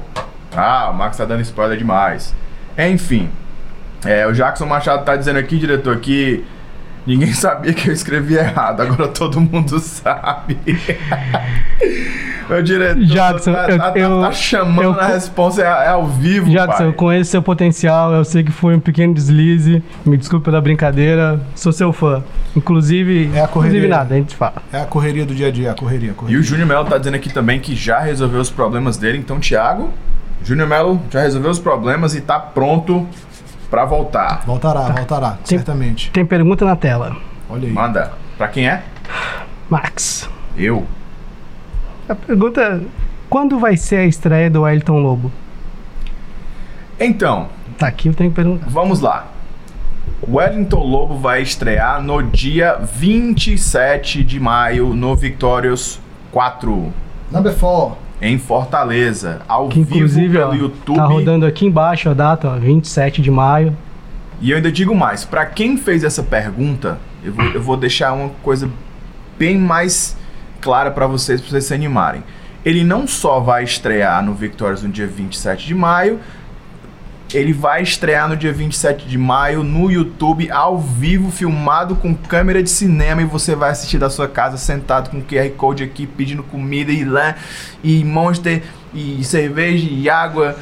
[0.55, 2.35] Ah, o Max tá dando spoiler demais.
[2.77, 3.27] Enfim,
[4.05, 6.45] é, o Jackson Machado tá dizendo aqui, diretor, que
[7.05, 10.57] ninguém sabia que eu escrevi errado, agora todo mundo sabe.
[12.49, 16.07] o diretor Jackson, tá, eu- tá- eu- tá chamando eu- a resposta, é, é ao
[16.07, 16.87] vivo, Jackson, pai.
[16.87, 19.83] eu conheço seu potencial, eu sei que foi um pequeno deslize.
[20.05, 22.23] Me desculpe pela brincadeira, sou seu fã.
[22.55, 23.77] Inclusive, É a correria.
[23.79, 24.61] inclusive nada, a gente fala.
[24.71, 26.39] É a correria do dia a dia, a correria, a E correria.
[26.39, 29.17] o Júnior Melo tá dizendo aqui também que já resolveu os problemas dele.
[29.17, 29.89] Então, Thiago,
[30.43, 33.07] Júnior Melo já resolveu os problemas e tá pronto
[33.75, 34.41] pra voltar.
[34.45, 36.09] Voltará, voltará, Tem- certamente.
[36.11, 37.17] Tem pergunta na tela.
[37.49, 37.73] Olha aí.
[37.73, 38.13] Manda.
[38.37, 38.81] Pra quem é?
[39.69, 40.85] Max, Eu.
[42.07, 42.79] a pergunta é,
[43.29, 45.29] quando vai ser a estreia do Wellington Lobo?
[46.97, 48.65] Então, Tá aqui, eu tenho que perguntar.
[48.69, 49.25] vamos lá.
[50.25, 55.99] Wellington Lobo vai estrear no dia 27 de maio no Victorious
[56.31, 56.93] 4,
[57.29, 57.97] Number 4.
[58.21, 60.95] Em Fortaleza, ao Que vivo pelo YouTube.
[60.95, 63.75] tá rodando aqui embaixo a data, ó, 27 de maio.
[64.41, 68.13] E eu ainda digo mais, pra quem fez essa pergunta, eu vou, eu vou deixar
[68.13, 68.69] uma coisa
[69.37, 70.17] bem mais
[70.61, 72.23] clara pra vocês, pra vocês se animarem.
[72.65, 76.19] Ele não só vai estrear no Victorious no dia 27 de maio,
[77.33, 82.61] ele vai estrear no dia 27 de maio no YouTube, ao vivo, filmado com câmera
[82.61, 86.43] de cinema, e você vai assistir da sua casa, sentado com QR Code aqui, pedindo
[86.43, 87.35] comida e lá,
[87.83, 90.55] e Monster, e cerveja e água.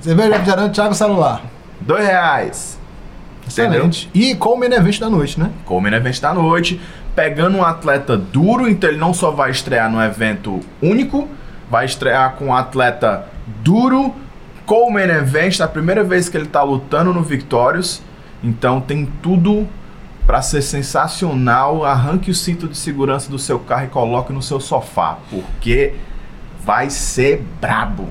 [0.00, 1.42] Cerveja, refrigerante, Thiago celular.
[1.80, 2.78] Dois reais.
[3.46, 3.80] Entendeu?
[3.80, 4.10] Excelente.
[4.14, 5.50] E com o main event da noite, né?
[5.64, 6.80] como no evento da noite,
[7.14, 11.28] pegando um atleta duro, então ele não só vai estrear num evento único,
[11.70, 13.26] vai estrear com um atleta
[13.62, 14.14] duro,
[14.70, 18.00] com o main event, é a primeira vez que ele tá lutando no Victorious,
[18.40, 19.66] então tem tudo
[20.24, 21.84] para ser sensacional.
[21.84, 25.94] Arranque o cinto de segurança do seu carro e coloque no seu sofá, porque
[26.64, 28.04] vai ser brabo.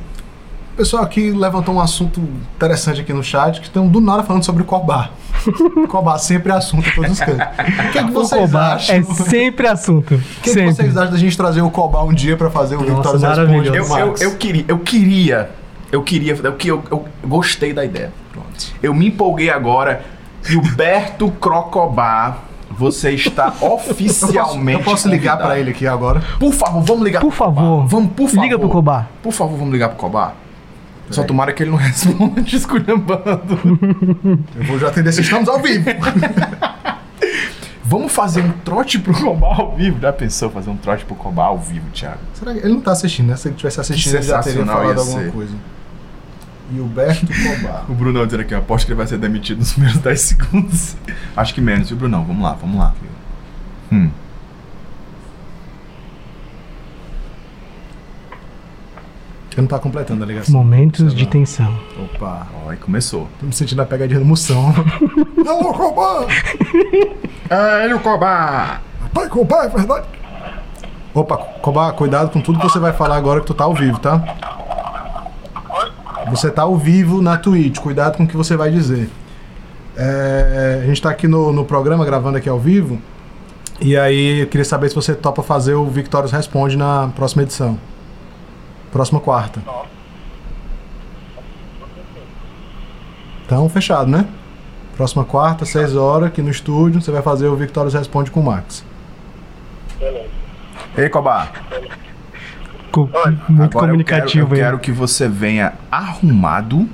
[0.73, 2.19] O pessoal aqui levantou um assunto
[2.57, 5.11] interessante aqui no chat, que estão do nada falando sobre o Cobar.
[5.87, 7.47] Cobar sempre é assunto em todos os cantos.
[7.87, 8.95] O que, é que O vocês Cobar acham?
[8.97, 10.15] é sempre assunto.
[10.15, 12.75] O que, é que vocês acham da gente trazer o Cobar um dia pra fazer
[12.75, 13.17] o Nossa.
[13.17, 13.77] Eu, Responde?
[13.77, 14.21] eu, Max?
[14.21, 15.49] eu queria, eu queria,
[15.91, 18.11] eu queria, eu, eu, eu gostei da ideia.
[18.31, 18.47] Pronto.
[18.81, 20.03] Eu me empolguei agora.
[20.43, 22.37] Gilberto Crocobá,
[22.71, 24.79] você está oficialmente.
[24.79, 25.49] Eu posso ligar convidado.
[25.49, 26.21] pra ele aqui agora.
[26.39, 27.55] Por favor, vamos ligar Por pro Cobá.
[27.61, 27.87] favor.
[27.87, 28.43] Vamos, por favor.
[28.43, 29.09] Liga pro Cobar.
[29.21, 30.33] Por favor, vamos ligar pro Cobá.
[31.09, 33.59] Só tomara que ele não responda esculhambando.
[34.55, 35.89] Eu vou já atender se estamos ao vivo.
[37.83, 39.99] Vamos fazer um trote pro Cobá ao vivo.
[39.99, 42.19] Já pensou fazer um trote pro Cobá ao vivo, Thiago?
[42.35, 43.35] Será que ele não tá assistindo, né?
[43.35, 45.23] Se ele tivesse assistindo, ele já teria falado alguma
[46.69, 46.77] ser.
[46.77, 47.13] coisa.
[47.13, 47.85] Gilberto Cobar.
[47.89, 50.95] O Brunão dizendo aqui, ó, aposto que ele vai ser demitido nos primeiros 10 segundos.
[51.35, 52.23] Acho que menos, viu, Brunão?
[52.23, 52.93] Vamos lá, vamos lá.
[53.91, 54.09] Hum.
[59.51, 60.53] Ele não tá completando a ligação.
[60.53, 61.77] Momentos de tensão.
[61.97, 62.47] Opa.
[62.65, 63.27] Ó, aí começou.
[63.39, 64.73] Tô me sentindo a pegadinha do Moção.
[65.45, 66.27] Alô, Cobar!
[67.49, 68.79] É ele, o Cobá!
[69.13, 70.05] Pai, Cobar, é verdade?
[71.13, 73.97] Opa, Cobar, cuidado com tudo que você vai falar agora que tu tá ao vivo,
[73.99, 74.21] tá?
[76.29, 79.09] Você tá ao vivo na Twitch, cuidado com o que você vai dizer.
[79.97, 82.99] É, a gente tá aqui no, no programa, gravando aqui ao vivo.
[83.81, 87.77] E aí eu queria saber se você topa fazer o Victorious Responde na próxima edição.
[88.91, 89.61] Próxima quarta.
[93.45, 94.25] Então, fechado, né?
[94.95, 98.43] Próxima quarta, 6 horas, aqui no estúdio, você vai fazer o Victorious Responde com o
[98.43, 98.83] Max.
[100.97, 101.47] Ei, Cobá.
[101.47, 102.08] Co-
[103.07, 104.59] Muito Agora eu quero, comunicativo eu aí.
[104.61, 106.87] quero que você venha arrumado,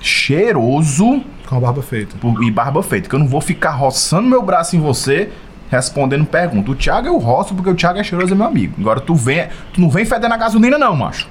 [0.00, 2.16] cheiroso Com a barba feita.
[2.18, 3.08] por- e barba feita.
[3.08, 5.30] Que eu não vou ficar roçando meu braço em você
[5.70, 6.70] respondendo pergunta.
[6.70, 8.74] O Thiago eu roço porque o Thiago é cheiroso, é meu amigo.
[8.80, 11.28] Agora tu vem, tu não vem fedendo a gasolina não, macho.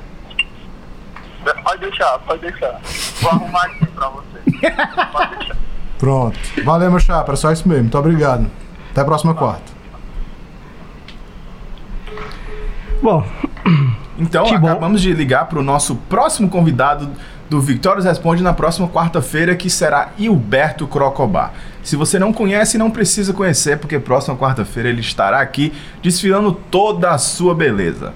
[1.64, 2.80] Pode deixar, pode deixar.
[3.22, 4.24] Vou arrumar aqui pra você.
[5.12, 5.56] Pode deixar.
[5.98, 6.40] Pronto.
[6.64, 7.32] Valeu, meu chapa.
[7.32, 7.84] Era só isso mesmo.
[7.84, 8.50] Muito obrigado.
[8.92, 9.73] Até a próxima quarta.
[13.04, 13.26] Bom,
[14.18, 14.68] Então, Que bom.
[14.68, 17.10] acabamos de ligar para o nosso próximo convidado
[17.50, 21.52] do Victórios Responde na próxima quarta-feira, que será Hilberto Crocobá.
[21.84, 27.12] Se você não conhece, não precisa conhecer, porque próxima quarta-feira ele estará aqui desfilando toda
[27.12, 28.14] a sua beleza.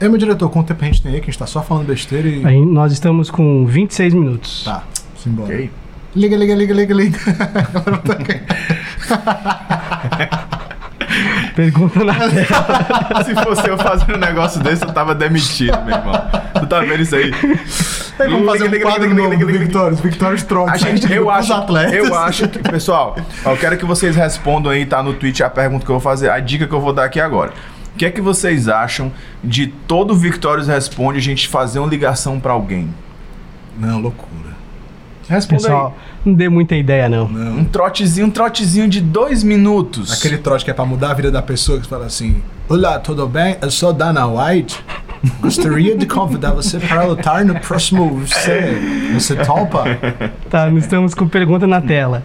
[0.00, 1.20] Ei, meu diretor, quanto tempo a gente tem aí?
[1.20, 2.46] Que a gente tá só falando besteira e.
[2.46, 4.62] aí nós estamos com 26 minutos.
[4.64, 4.84] Tá,
[5.16, 5.52] simbora.
[5.52, 5.70] Ok?
[6.14, 7.18] Liga, liga, liga, liga, liga.
[11.56, 13.24] Pergunta na tela.
[13.24, 16.12] Se fosse eu fazendo um negócio desse, eu tava demitido, meu irmão.
[16.60, 17.32] Tu tá vendo isso aí?
[18.20, 19.46] Ei, vamos fazer um quadro novo do.
[19.46, 20.00] Victorious.
[20.00, 20.74] Victorious Trunks.
[20.74, 21.94] A gente, eu acho, atletas.
[21.94, 25.84] eu acho que, pessoal, eu quero que vocês respondam aí, tá no tweet a pergunta
[25.84, 27.52] que eu vou fazer, a dica que eu vou dar aqui agora.
[27.94, 29.10] O que é que vocês acham
[29.42, 32.94] de todo Victorious Responde a gente fazer uma ligação pra alguém?
[33.78, 34.45] Não, loucura.
[35.28, 37.26] Responda Pessoal, não dê muita ideia, não.
[37.26, 37.32] aí.
[37.32, 37.56] Não.
[37.58, 40.12] Um trotezinho, um trotezinho de dois minutos.
[40.12, 43.26] Aquele trote que é pra mudar a vida da pessoa, que fala assim: Olá, tudo
[43.26, 43.56] bem?
[43.60, 44.82] Eu sou Dana White.
[45.40, 49.10] Gostaria de convidar você para lutar no próximo UFC.
[49.14, 49.84] Você topa?
[50.48, 52.22] Tá, nós estamos com pergunta na tela.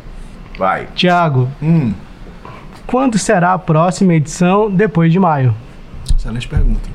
[0.57, 0.87] Vai.
[0.93, 1.93] Tiago, Hum,
[2.85, 5.55] quando será a próxima edição depois de maio?
[6.15, 6.87] excelente pergunta.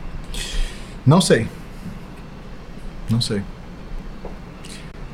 [1.05, 1.49] Não sei.
[3.11, 3.43] Não sei.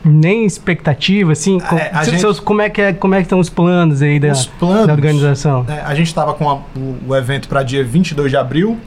[0.04, 1.58] Nem expectativa, assim?
[1.60, 4.02] Com- É, seus- gente- seus- como, é que é, como é que estão os planos
[4.02, 4.86] aí da, Os planos.
[4.88, 5.64] da organização?
[5.68, 8.78] É, a gente estava com a- o, o evento para dia 22 de abril,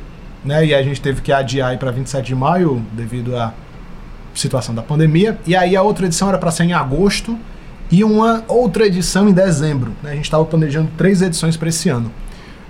[0.43, 0.65] né?
[0.65, 3.54] E a gente teve que adiar para 27 de maio devido à
[4.34, 5.38] situação da pandemia.
[5.47, 7.38] E aí a outra edição era para ser em agosto
[7.89, 9.93] e uma outra edição em dezembro.
[10.04, 10.12] né?
[10.12, 12.12] A gente estava planejando três edições para esse ano.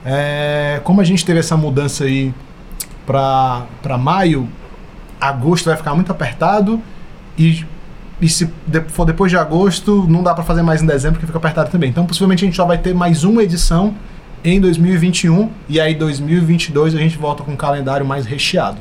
[0.06, 2.32] É, como a gente teve essa mudança aí
[3.06, 4.48] para maio,
[5.20, 6.80] agosto vai ficar muito apertado
[7.38, 7.66] e
[8.22, 8.50] e se
[8.90, 11.90] for depois de agosto, não dá para fazer mais em dezembro, porque fica apertado também.
[11.90, 13.94] Então, possivelmente a gente só vai ter mais uma edição
[14.44, 18.78] em 2021 e aí 2022 a gente volta com um calendário mais recheado.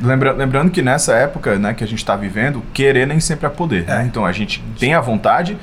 [0.00, 3.48] Lembra- lembrando que nessa época né, que a gente está vivendo, querer nem sempre é
[3.50, 3.84] poder.
[3.86, 4.04] né?
[4.10, 5.56] Então a gente tem a vontade,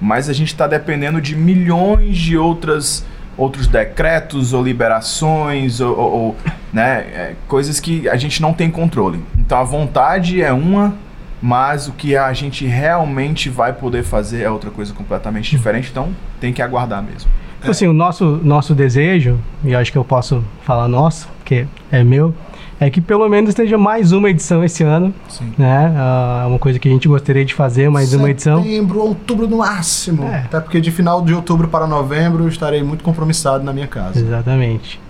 [0.00, 3.04] mas a gente está dependendo de milhões de outras
[3.38, 6.36] outros decretos ou liberações ou, ou- ou,
[6.72, 9.22] né, é, coisas que a gente não tem controle.
[9.38, 10.94] Então a vontade é uma,
[11.40, 15.88] mas o que a gente realmente vai poder fazer é outra coisa completamente diferente.
[15.90, 17.30] Então tem que aguardar mesmo.
[17.58, 21.66] Tipo Assim, o nosso, nosso desejo, e eu acho que eu posso falar nosso, porque
[21.90, 22.34] é meu,
[22.78, 25.52] é que pelo menos esteja mais uma edição esse ano, Sim.
[25.56, 25.94] né?
[26.42, 28.62] É uma coisa que a gente gostaria de fazer, mais uma edição.
[28.62, 30.24] Setembro, outubro no máximo.
[30.24, 30.40] É.
[30.40, 34.20] Até porque de final de outubro para novembro eu estarei muito compromissado na minha casa.
[34.20, 35.00] Exatamente.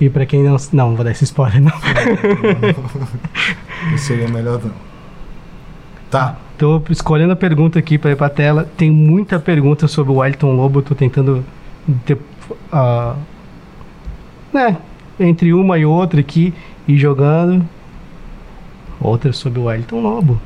[0.00, 0.56] E pra quem não.
[0.72, 1.72] Não, não vou dar esse spoiler, não.
[3.94, 4.89] Isso seria melhor não.
[6.10, 6.36] Tá.
[6.58, 8.68] Tô escolhendo a pergunta aqui pra ir pra tela.
[8.76, 10.82] Tem muita pergunta sobre o Wellington Lobo.
[10.82, 11.44] Tô tentando
[12.04, 12.18] ter.
[12.72, 13.14] ah,
[14.52, 14.76] né?
[15.18, 16.52] Entre uma e outra aqui.
[16.88, 17.64] E jogando.
[19.00, 20.40] Outra sobre o Wellington Lobo.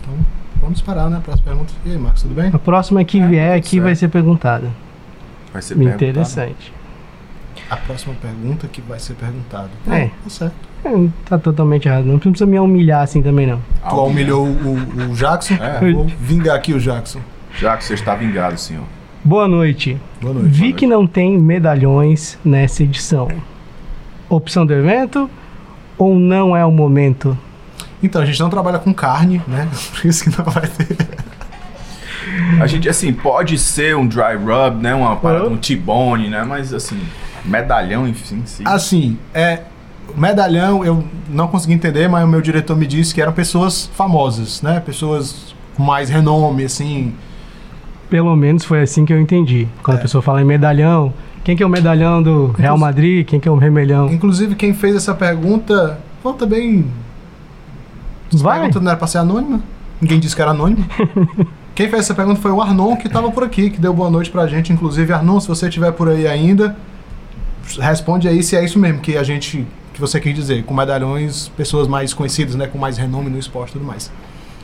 [0.00, 0.14] Então,
[0.60, 1.20] vamos parar, né?
[1.24, 1.72] Próxima pergunta.
[1.86, 2.50] E aí, Marcos, tudo bem?
[2.52, 4.00] A próxima que É, vier aqui vai certo.
[4.00, 4.70] ser perguntada.
[5.52, 6.02] Vai ser perguntado.
[6.04, 6.72] Interessante.
[7.70, 9.70] A próxima pergunta que vai ser perguntada.
[9.88, 10.06] É.
[10.08, 10.71] Tá certo.
[10.84, 12.04] É, tá totalmente errado.
[12.04, 13.60] Não precisa me humilhar assim também, não.
[13.88, 15.54] Tu humilhou o, o Jackson?
[15.54, 15.92] É.
[15.92, 17.20] Vou vingar aqui o Jackson.
[17.58, 18.84] Já que você está vingado, senhor.
[19.24, 19.96] Boa noite.
[20.20, 20.48] Boa noite.
[20.48, 23.28] Vi que não tem medalhões nessa edição.
[24.28, 25.30] Opção do evento
[25.96, 27.38] ou não é o momento?
[28.02, 29.68] Então, a gente não trabalha com carne, né?
[29.94, 30.96] Por isso que não vai ter.
[32.60, 34.94] A gente, assim, pode ser um dry rub, né?
[34.94, 36.42] Uma parada, um T-bone, né?
[36.42, 37.00] Mas, assim,
[37.44, 38.64] medalhão, enfim, sim.
[38.66, 39.60] Assim, é.
[40.16, 44.60] Medalhão eu não consegui entender, mas o meu diretor me disse que eram pessoas famosas,
[44.62, 44.80] né?
[44.80, 47.14] Pessoas com mais renome, assim.
[48.10, 49.66] Pelo menos foi assim que eu entendi.
[49.82, 50.00] Quando É.
[50.00, 51.12] a pessoa fala em medalhão,
[51.44, 53.26] quem que é o medalhão do Real Madrid?
[53.26, 54.12] Quem que é o vermelhão?
[54.12, 55.98] Inclusive, quem fez essa pergunta.
[56.22, 56.84] Pô, também.
[58.32, 58.58] Essa Vai.
[58.60, 59.60] pergunta não era pra ser anônima?
[60.00, 60.84] Ninguém disse que era anônimo.
[61.74, 64.30] Quem fez essa pergunta foi o Arnon, que tava por aqui, que deu boa noite
[64.30, 64.70] pra gente.
[64.74, 66.76] Inclusive, Arnon, se você estiver por aí ainda,
[67.80, 69.66] responde aí se é isso mesmo que a gente.
[69.92, 70.64] Que você quis dizer.
[70.64, 72.66] Com medalhões, pessoas mais conhecidas, né?
[72.66, 74.10] Com mais renome no esporte e tudo mais.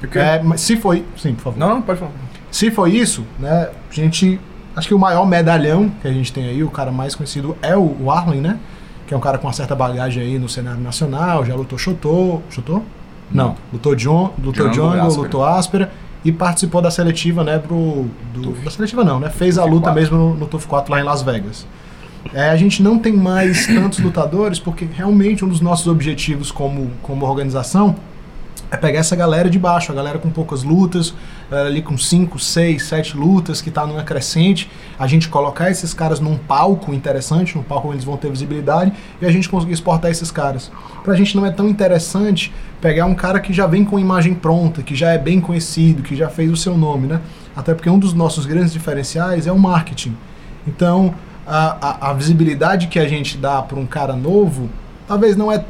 [0.02, 0.18] O quê?
[0.18, 1.04] É, mas se foi.
[1.16, 1.58] Sim, por favor.
[1.58, 2.12] Não, não, pode falar.
[2.50, 3.70] Se foi isso, né?
[3.90, 4.40] A gente.
[4.76, 7.76] Acho que o maior medalhão que a gente tem aí, o cara mais conhecido é
[7.76, 8.58] o, o Arlen, né?
[9.06, 12.40] Que é um cara com uma certa bagagem aí no cenário nacional, já lutou Chotô.
[12.48, 12.82] Chotô?
[13.30, 13.56] Não.
[13.72, 15.22] Lutou John, lutou Django Django, Áspera.
[15.22, 15.92] lutou Áspera
[16.24, 18.06] e participou da seletiva, né, pro.
[18.34, 19.30] Do, da seletiva não, né?
[19.30, 20.00] Fez a luta 4.
[20.00, 21.66] mesmo no, no TUF 4 lá em Las Vegas.
[22.32, 26.90] É, a gente não tem mais tantos lutadores, porque realmente um dos nossos objetivos como,
[27.02, 27.96] como organização
[28.70, 31.14] é pegar essa galera de baixo, a galera com poucas lutas,
[31.50, 35.94] a ali com 5, 6, 7 lutas, que tá numa crescente, a gente colocar esses
[35.94, 39.72] caras num palco interessante, num palco onde eles vão ter visibilidade, e a gente conseguir
[39.72, 40.70] exportar esses caras.
[41.02, 44.82] Pra gente não é tão interessante pegar um cara que já vem com imagem pronta,
[44.82, 47.20] que já é bem conhecido, que já fez o seu nome, né?
[47.56, 50.14] Até porque um dos nossos grandes diferenciais é o marketing.
[50.66, 51.14] Então,
[51.48, 54.68] a, a, a visibilidade que a gente dá para um cara novo,
[55.06, 55.64] talvez não é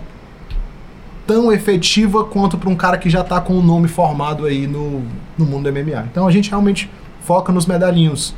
[1.27, 5.03] tão efetiva quanto para um cara que já tá com o nome formado aí no,
[5.37, 6.07] no mundo do MMA.
[6.11, 8.35] Então a gente realmente foca nos medalhinhos,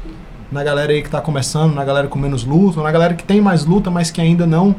[0.51, 3.41] na galera aí que tá começando, na galera com menos luta, na galera que tem
[3.41, 4.75] mais luta, mas que ainda não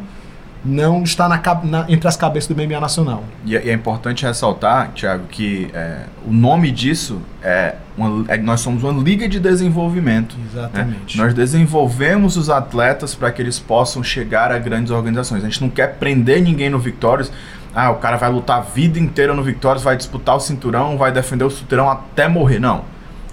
[0.64, 3.24] não está na, na- entre as cabeças do MMA nacional.
[3.46, 8.38] E, é- e é importante ressaltar, Thiago, que é, o nome disso é, uma- é-
[8.38, 10.36] nós somos uma liga de desenvolvimento.
[10.38, 10.44] né?
[10.52, 11.18] Exatamente.
[11.18, 15.42] Nós desenvolvemos os atletas para que eles possam chegar a grandes organizações.
[15.44, 17.32] A gente não quer prender ninguém no Victórios.
[17.74, 21.12] Ah, o cara vai lutar a vida inteira no Victórios, vai disputar o cinturão, vai
[21.12, 22.60] defender o cinturão até morrer.
[22.60, 22.84] Não.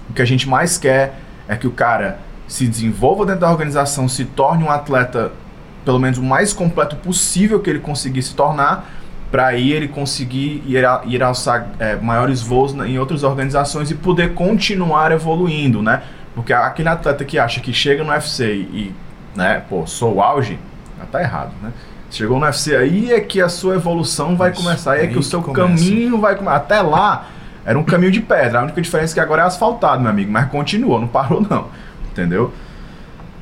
[0.09, 4.07] O que a gente mais quer é que o cara se desenvolva dentro da organização,
[4.07, 5.31] se torne um atleta
[5.89, 8.87] pelo menos o mais completo possível que ele conseguir se tornar,
[9.31, 13.95] para aí ele conseguir ir, a- ir alçar é, maiores voos em outras organizações e
[13.95, 16.03] poder continuar evoluindo, né?
[16.35, 18.93] Porque aquele atleta que acha que chega no UFC e,
[19.35, 20.59] né, pô, sou o auge,
[20.99, 21.71] já tá errado, né?
[22.11, 25.17] Chegou no UFC aí é que a sua evolução vai Isso, começar, aí é que
[25.17, 25.67] o seu começa.
[25.67, 26.55] caminho vai começar.
[26.57, 27.25] Até lá
[27.65, 30.31] era um caminho de pedra, a única diferença é que agora é asfaltado, meu amigo,
[30.31, 31.65] mas continuou, não parou não,
[32.11, 32.53] entendeu?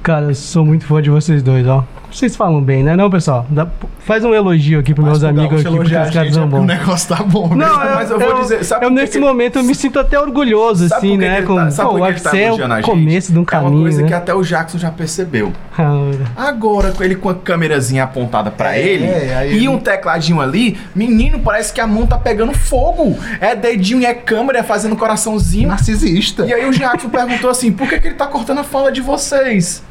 [0.02, 1.84] Cara, eu sou muito fã de vocês dois, ó.
[2.12, 3.46] Vocês falam bem, né, não, pessoal?
[3.50, 3.68] Dá-
[4.00, 6.48] faz um elogio aqui pros meus Mas, amigos Gaúcho, aqui, porque os caras são é
[6.48, 6.64] porque bons.
[6.64, 7.48] O negócio tá bom.
[7.50, 7.86] Não, né?
[7.92, 10.88] eu, mas eu vou dizer, sabe eu nesse que- momento eu me sinto até orgulhoso,
[10.88, 11.38] Sabe assim, né?
[11.40, 13.46] ele Com, tá- sabe pô, o que tá é o começo de um É uma
[13.46, 14.08] caminho, coisa né?
[14.08, 15.52] que até o Jackson já percebeu.
[15.78, 19.78] Ah, Agora, com ele com a câmerazinha apontada pra É, ele aí e ele- um
[19.78, 23.18] tecladinho ali, menino, parece que a mão tá pegando fogo.
[23.42, 25.68] É dedinho e é câmera, é fazendo coraçãozinho.
[25.68, 26.46] Narcisista.
[26.46, 29.02] E aí o Jackson perguntou assim: por que, que ele tá cortando a fala de
[29.02, 29.84] vocês?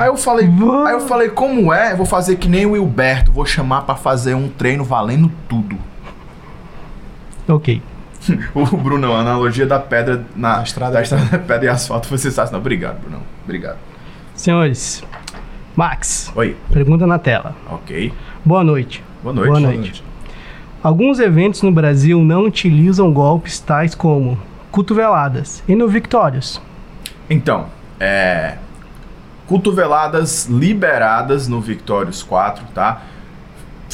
[0.00, 0.86] Aí eu falei, Vamos.
[0.86, 1.92] aí eu falei, como é?
[1.92, 5.76] Eu vou fazer que nem o Wilberto, vou chamar pra fazer um treino valendo tudo.
[7.46, 7.82] ok.
[8.54, 12.06] O Bruno, a analogia da pedra na Da estrada da de estrada, pedra e asfalto
[12.06, 12.60] foi sensacional.
[12.60, 13.22] Obrigado, Bruno.
[13.44, 13.78] Obrigado.
[14.34, 15.02] Senhores,
[15.76, 17.54] Max, Oi, pergunta na tela.
[17.70, 18.12] ok.
[18.44, 19.02] Boa noite.
[19.22, 19.48] Boa noite.
[19.48, 20.04] Boa noite.
[20.82, 24.38] Alguns eventos no Brasil não utilizam golpes tais como
[24.70, 26.60] cotoveladas e no Victórios.
[27.28, 27.66] Então,
[27.98, 28.56] é.
[29.50, 33.02] Cotoveladas liberadas no Victorious 4, tá?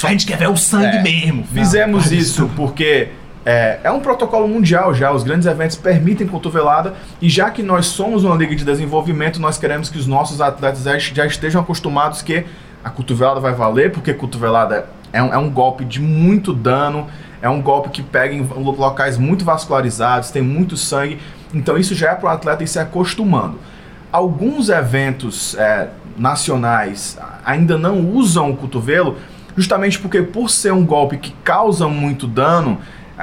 [0.02, 1.44] A gente quer ver o sangue É, mesmo.
[1.44, 3.08] Fizemos Não, isso porque
[3.42, 6.92] é, é um protocolo mundial já, os grandes eventos permitem cotovelada
[7.22, 10.82] e já que nós somos uma liga de desenvolvimento, nós queremos que os nossos atletas
[10.82, 12.44] já, já estejam acostumados que
[12.84, 17.06] a cotovelada vai valer, porque cotovelada é um, é um golpe de muito dano,
[17.40, 21.18] é um golpe que pega em locais muito vascularizados, tem muito sangue.
[21.54, 23.58] Então isso já é para o atleta ir se acostumando.
[24.16, 29.18] Alguns eventos é, nacionais ainda não usam o cotovelo,
[29.55, 32.79] justamente porque por ser um golpe que causa muito dano,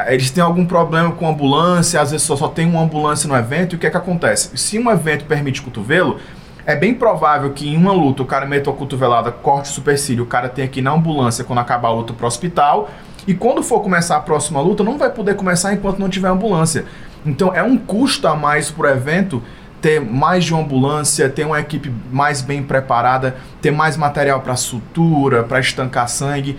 [0.06, 3.74] eles têm algum problema com ambulância, às vezes só, só tem uma ambulância no evento,
[3.74, 4.56] e o que é que acontece?
[4.56, 6.20] Se um evento permite cotovelo,
[6.64, 10.26] é bem provável que em uma luta o cara meta a cotovelada, corte o supercílio,
[10.26, 12.92] o cara tenha que ir na ambulância quando acabar a luta pro hospital,
[13.26, 16.86] e quando for começar a próxima luta, não vai poder começar enquanto não tiver ambulância.
[17.26, 19.42] Então é um custo a mais pro evento
[19.84, 24.56] ter mais de uma ambulância, ter uma equipe mais bem preparada, ter mais material para
[24.56, 26.58] sutura, para estancar sangue.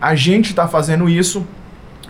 [0.00, 1.46] A gente está fazendo isso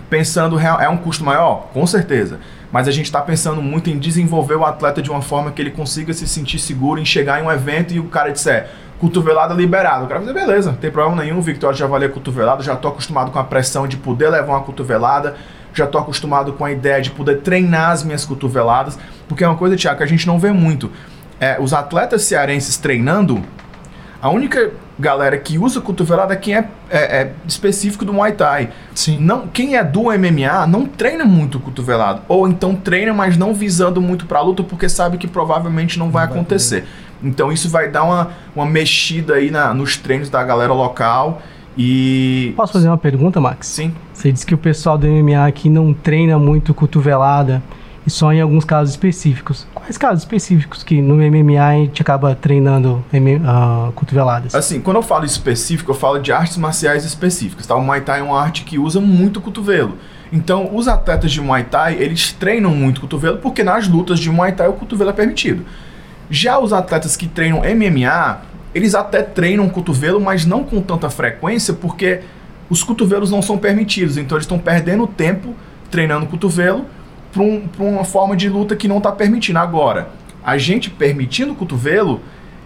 [0.08, 2.40] pensando é um custo maior, com certeza.
[2.72, 5.72] Mas a gente está pensando muito em desenvolver o atleta de uma forma que ele
[5.72, 10.04] consiga se sentir seguro em chegar em um evento e o cara disser cotovelada liberada.
[10.04, 12.90] O cara vai dizer, beleza, não tem problema nenhum, Victoria já valeu cotovelada, já estou
[12.90, 15.36] acostumado com a pressão de poder levar uma cotovelada,
[15.74, 19.56] já estou acostumado com a ideia de poder treinar as minhas cotoveladas, porque é uma
[19.56, 20.90] coisa, Tiago, que a gente não vê muito.
[21.38, 23.42] É, os atletas cearenses treinando,
[24.20, 28.70] a única galera que usa cotovelada é quem é, é, é, específico do Muay Thai.
[28.94, 29.18] Sim.
[29.20, 32.22] Não, quem é do MMA não treina muito cotovelado.
[32.26, 36.26] Ou então treina, mas não visando muito pra luta, porque sabe que provavelmente não vai
[36.26, 36.80] não acontecer.
[36.80, 41.42] Vai então isso vai dar uma, uma mexida aí na, nos treinos da galera local.
[41.76, 42.54] E.
[42.56, 43.66] Posso fazer uma pergunta, Max?
[43.66, 43.94] Sim.
[44.14, 47.62] Você disse que o pessoal do MMA aqui não treina muito cotovelada
[48.06, 49.66] e só em alguns casos específicos.
[49.74, 54.54] Quais casos específicos que no MMA a gente acaba treinando uh, cotoveladas?
[54.54, 57.66] Assim, quando eu falo específico, eu falo de artes marciais específicas.
[57.66, 57.74] Tá?
[57.74, 59.98] O Muay Thai é uma arte que usa muito cotovelo.
[60.32, 64.52] Então, os atletas de Muay Thai, eles treinam muito cotovelo porque nas lutas de Muay
[64.52, 65.64] Thai o cotovelo é permitido.
[66.30, 68.40] Já os atletas que treinam MMA,
[68.74, 72.20] eles até treinam cotovelo, mas não com tanta frequência, porque
[72.68, 74.16] os cotovelos não são permitidos.
[74.16, 75.54] Então eles estão perdendo tempo
[75.90, 76.84] treinando cotovelo
[77.36, 79.58] para um, uma forma de luta que não está permitindo.
[79.58, 80.08] Agora,
[80.42, 82.20] a gente permitindo o cotovelo,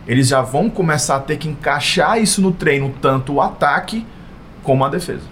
[0.07, 4.07] eles já vão começar a ter que encaixar isso no treino, tanto o ataque
[4.63, 5.23] como a defesa.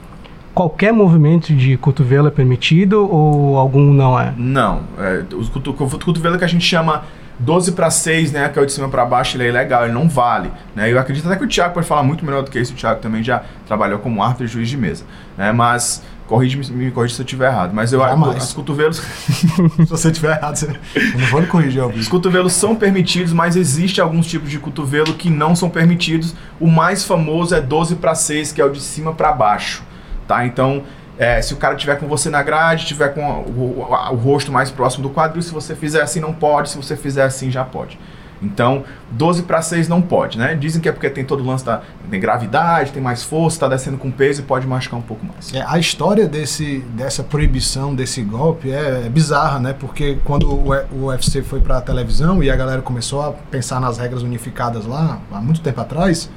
[0.55, 4.35] Qualquer movimento de cotovelo é permitido ou algum não é?
[4.37, 4.83] Não.
[4.99, 7.05] É, o cotovelo que a gente chama
[7.39, 9.93] 12 para 6, né, que é o de cima para baixo, ele é legal, ele
[9.93, 10.51] não vale.
[10.75, 10.91] Né?
[10.91, 12.73] Eu acredito até que o Thiago pode falar muito melhor do que isso.
[12.73, 15.05] O Thiago também já trabalhou como árbitro e juiz de mesa.
[15.37, 15.53] Né?
[15.53, 17.73] Mas corrige, me corrige se eu estiver errado.
[17.75, 18.99] Mas eu acho os cotovelos.
[19.01, 20.67] se você estiver errado, você...
[20.95, 21.99] eu não vou lhe corrigir, Alvin.
[21.99, 26.35] Os cotovelos são permitidos, mas existe alguns tipos de cotovelo que não são permitidos.
[26.61, 29.83] O mais famoso é 12 para 6, que é o de cima para baixo.
[30.29, 30.45] Tá?
[30.47, 30.85] Então,
[31.19, 34.53] é, se o cara tiver com você na grade, tiver com o, o, o, rosto
[34.53, 37.65] mais próximo do quadril, se você fizer assim não pode, se você fizer assim já
[37.65, 37.99] pode.
[38.43, 40.55] Então, 12 para 6 não pode, né?
[40.55, 43.69] Dizem que é porque tem todo o lance da tem gravidade, tem mais força, está
[43.69, 45.53] descendo com peso e pode machucar um pouco mais.
[45.53, 49.75] É, a história desse, dessa proibição desse golpe é, é bizarra, né?
[49.79, 53.81] Porque quando o, o UFC foi para a televisão e a galera começou a pensar
[53.81, 56.31] nas regras unificadas lá, há muito tempo atrás,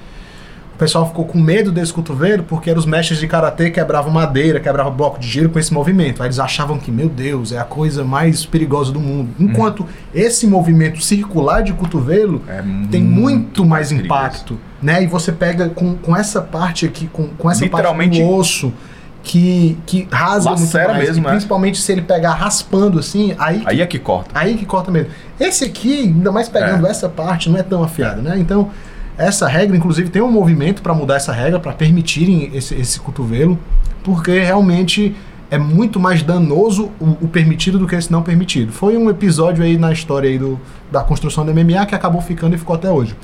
[0.81, 4.91] pessoal ficou com medo desse cotovelo porque eram os mestres de karatê quebravam madeira, quebravam
[4.91, 6.23] bloco de gelo com esse movimento.
[6.23, 9.29] Aí eles achavam que, meu Deus, é a coisa mais perigosa do mundo.
[9.39, 9.87] Enquanto hum.
[10.11, 15.03] esse movimento circular de cotovelo é tem muito mais impacto, né?
[15.03, 18.73] E você pega com, com essa parte aqui, com, com essa parte do osso
[19.21, 20.97] que, que rasga muito mais.
[20.97, 21.29] Mesmo, e é.
[21.29, 24.31] principalmente se ele pegar raspando assim, aí que, aí é que corta.
[24.33, 25.11] Aí que corta mesmo.
[25.39, 26.89] Esse aqui, ainda mais pegando é.
[26.89, 28.35] essa parte, não é tão afiado, né?
[28.39, 28.71] Então,
[29.21, 33.57] essa regra, inclusive, tem um movimento para mudar essa regra, para permitirem esse, esse cotovelo,
[34.03, 35.15] porque realmente
[35.49, 38.71] é muito mais danoso o, o, permitido do que esse não permitido.
[38.71, 40.57] Foi um episódio aí na história aí do,
[40.89, 43.15] da construção do MMA que acabou ficando e ficou até hoje.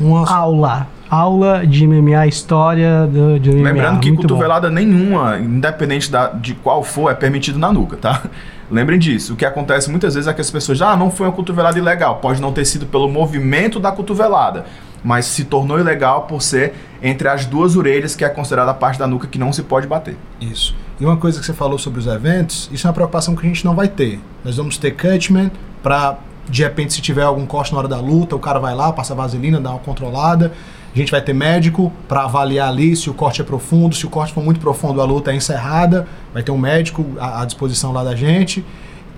[0.00, 0.26] Uma...
[0.26, 0.88] Aula.
[1.10, 3.62] Aula de MMA, história do, de MMA.
[3.64, 4.74] Lembrando que muito cotovelada bom.
[4.74, 8.22] nenhuma, independente da, de qual for, é permitido na nuca, tá?
[8.70, 9.34] Lembrem disso.
[9.34, 12.16] O que acontece muitas vezes é que as pessoas, ah, não foi uma cotovelada ilegal.
[12.16, 14.64] Pode não ter sido pelo movimento da cotovelada
[15.02, 18.98] mas se tornou ilegal por ser entre as duas orelhas, que é considerada a parte
[18.98, 20.16] da nuca que não se pode bater.
[20.40, 20.74] Isso.
[21.00, 23.48] E uma coisa que você falou sobre os eventos, isso é uma preocupação que a
[23.48, 24.20] gente não vai ter.
[24.44, 25.50] Nós vamos ter cutman
[25.82, 26.16] para,
[26.48, 29.14] de repente, se tiver algum corte na hora da luta, o cara vai lá, passa
[29.14, 30.52] vaselina, dá uma controlada.
[30.94, 33.96] A gente vai ter médico para avaliar ali se o corte é profundo.
[33.96, 36.06] Se o corte for muito profundo, a luta é encerrada.
[36.32, 38.64] Vai ter um médico à, à disposição lá da gente.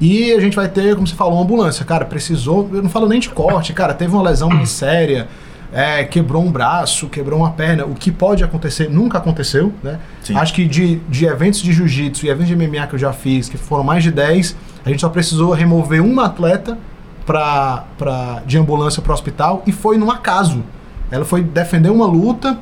[0.00, 1.84] E a gente vai ter, como você falou, uma ambulância.
[1.84, 2.70] Cara, precisou.
[2.72, 5.28] Eu não falo nem de corte, cara, teve uma lesão mais séria
[5.74, 9.98] é, quebrou um braço, quebrou uma perna, o que pode acontecer nunca aconteceu, né?
[10.22, 10.36] Sim.
[10.36, 13.48] Acho que de, de eventos de jiu-jitsu e eventos de MMA que eu já fiz,
[13.48, 14.56] que foram mais de 10,
[14.86, 16.78] a gente só precisou remover um atleta
[17.26, 20.62] pra, pra, de ambulância para o hospital e foi num acaso.
[21.10, 22.56] Ela foi defender uma luta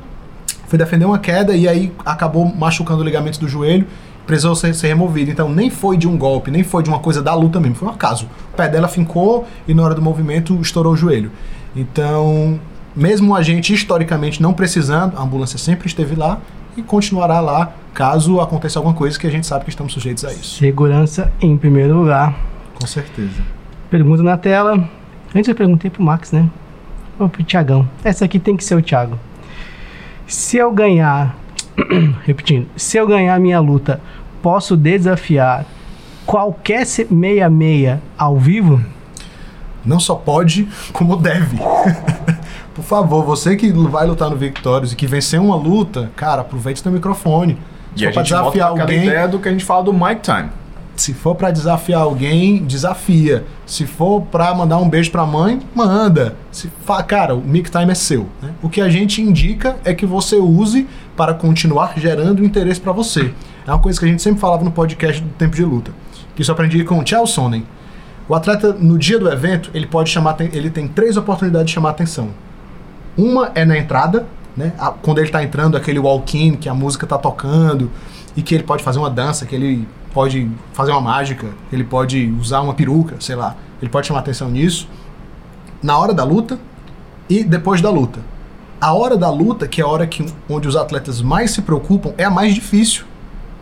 [0.73, 3.87] foi defender uma queda e aí acabou machucando o ligamento do joelho,
[4.27, 5.31] precisou ser, ser removido.
[5.31, 7.89] Então nem foi de um golpe, nem foi de uma coisa da luta mesmo, foi
[7.89, 8.27] um acaso.
[8.55, 11.31] O pé dela fincou e na hora do movimento estourou o joelho.
[11.77, 12.59] Então,
[12.95, 16.41] mesmo a gente historicamente não precisando, a ambulância sempre esteve lá
[16.77, 20.33] e continuará lá caso aconteça alguma coisa que a gente sabe que estamos sujeitos a
[20.33, 20.59] isso.
[20.59, 22.35] Segurança em primeiro lugar.
[22.75, 23.43] Com certeza.
[23.91, 24.89] Pergunta na tela.
[25.35, 26.49] Antes eu perguntei pro Max, né?
[27.19, 27.89] Ou pro Thiagão.
[28.03, 29.19] Essa aqui tem que ser o Thiago.
[30.27, 31.37] Se eu ganhar.
[32.25, 32.67] repetindo.
[32.77, 34.01] Se eu ganhar minha luta,
[34.43, 35.65] posso desafiar
[36.27, 38.83] qualquer 66 ao vivo?
[39.85, 41.59] Não só pode, como deve.
[42.75, 46.81] Por favor, você que vai lutar no Victorious e que venceu uma luta, cara, aproveite
[46.81, 47.59] seu microfone.
[47.95, 49.93] Se E a gente volta desafiar aquela alguém, ideia do que a gente fala do
[49.93, 50.49] Mike Time.
[50.97, 53.45] se for pra desafiar alguém, desafia.
[53.67, 56.35] Se for pra mandar um beijo pra mãe, manda.
[56.51, 57.03] Se fa...
[57.03, 58.27] Cara, o mic time é seu.
[58.43, 58.51] né?
[58.63, 63.33] O que a gente indica é que você use para continuar gerando interesse pra você.
[63.67, 65.91] É uma coisa que a gente sempre falava no podcast do Tempo de Luta.
[66.35, 67.65] Que isso eu aprendi com o Chael Sonnen.
[68.29, 71.91] O atleta, no dia do evento, ele pode chamar, ele tem três oportunidades de chamar
[71.91, 72.29] atenção.
[73.17, 74.73] Uma é na entrada, né?
[74.79, 77.91] A- Quando ele tá entrando, aquele walk-in, que a música tá tocando,
[78.37, 82.31] e que ele pode fazer uma dança, que ele pode fazer uma mágica, ele pode
[82.41, 83.57] usar uma peruca, sei lá.
[83.81, 84.89] Ele pode chamar atenção nisso.
[85.83, 86.59] Na hora da luta
[87.29, 88.21] e depois da luta.
[88.81, 92.13] A hora da luta, que é a hora que, onde os atletas mais se preocupam,
[92.19, 93.05] é a mais difícil.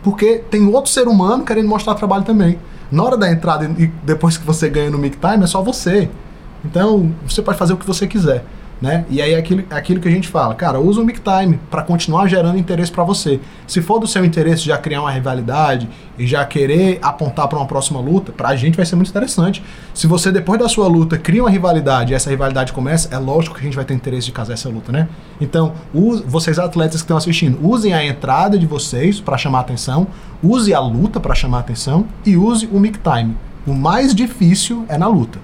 [0.03, 2.57] Porque tem outro ser humano querendo mostrar trabalho também.
[2.91, 6.09] Na hora da entrada e depois que você ganha no mic time, é só você.
[6.65, 8.43] Então, você pode fazer o que você quiser.
[8.81, 9.05] Né?
[9.11, 11.83] E aí é aquilo, aquilo que a gente fala, cara, usa o mic time para
[11.83, 13.39] continuar gerando interesse para você.
[13.67, 17.67] Se for do seu interesse já criar uma rivalidade e já querer apontar para uma
[17.67, 19.63] próxima luta, pra gente vai ser muito interessante.
[19.93, 23.53] Se você depois da sua luta cria uma rivalidade e essa rivalidade começa, é lógico
[23.55, 25.07] que a gente vai ter interesse de casar essa luta, né?
[25.39, 30.07] Então, use- vocês atletas que estão assistindo, usem a entrada de vocês para chamar atenção,
[30.41, 33.37] use a luta para chamar atenção e use o mic time.
[33.67, 35.37] O mais difícil é na luta.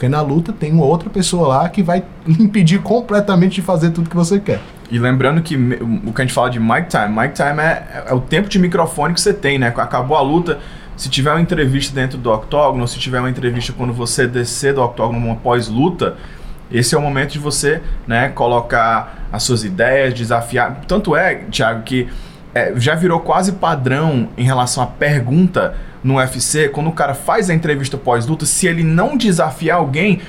[0.00, 4.08] Porque na luta tem uma outra pessoa lá que vai impedir completamente de fazer tudo
[4.08, 4.58] que você quer.
[4.90, 8.14] E lembrando que o que a gente fala de mic time, mic time é, é
[8.14, 9.66] o tempo de microfone que você tem, né?
[9.68, 10.58] Acabou a luta,
[10.96, 14.82] se tiver uma entrevista dentro do octógono, se tiver uma entrevista quando você descer do
[14.82, 16.16] octógono uma pós-luta,
[16.72, 20.80] esse é o momento de você, né, colocar as suas ideias, desafiar.
[20.88, 22.08] Tanto é, Thiago, que
[22.54, 27.50] é, já virou quase padrão em relação à pergunta no UFC, quando o cara faz
[27.50, 30.20] a entrevista pós-luta, se ele não desafiar alguém,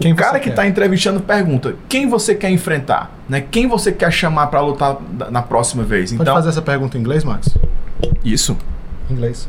[0.00, 3.10] Quem o cara que está entrevistando pergunta: quem você quer enfrentar?
[3.28, 3.40] Né?
[3.50, 4.96] Quem você quer chamar para lutar
[5.30, 6.10] na próxima vez?
[6.10, 7.56] Pode Então, fazer essa pergunta em inglês, Max?
[8.24, 8.56] isso.
[9.08, 9.48] Em inglês.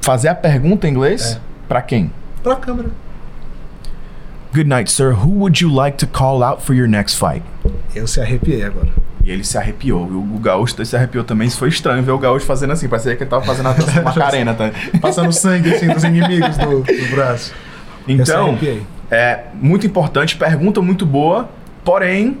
[0.00, 1.40] Fazer a pergunta em inglês É.
[1.68, 2.10] para quem?
[2.42, 2.90] Pra câmera.
[4.52, 5.12] Good night, sir.
[5.12, 7.42] Who would you like to call out for your next fight?
[7.94, 8.88] Eu se arrepiei agora.
[9.24, 10.08] E ele se arrepiou.
[10.10, 11.48] E o Gaúcho se arrepiou também.
[11.48, 12.88] Isso foi estranho ver o Gaúcho fazendo assim.
[12.88, 14.54] Parecia que ele tava fazendo a dança Macarena.
[14.54, 14.70] Tá?
[15.00, 17.52] Passando sangue assim dos inimigos do, do braço.
[18.08, 18.82] Então, arrepiei.
[19.10, 20.36] é muito importante.
[20.36, 21.48] Pergunta muito boa.
[21.84, 22.38] Porém,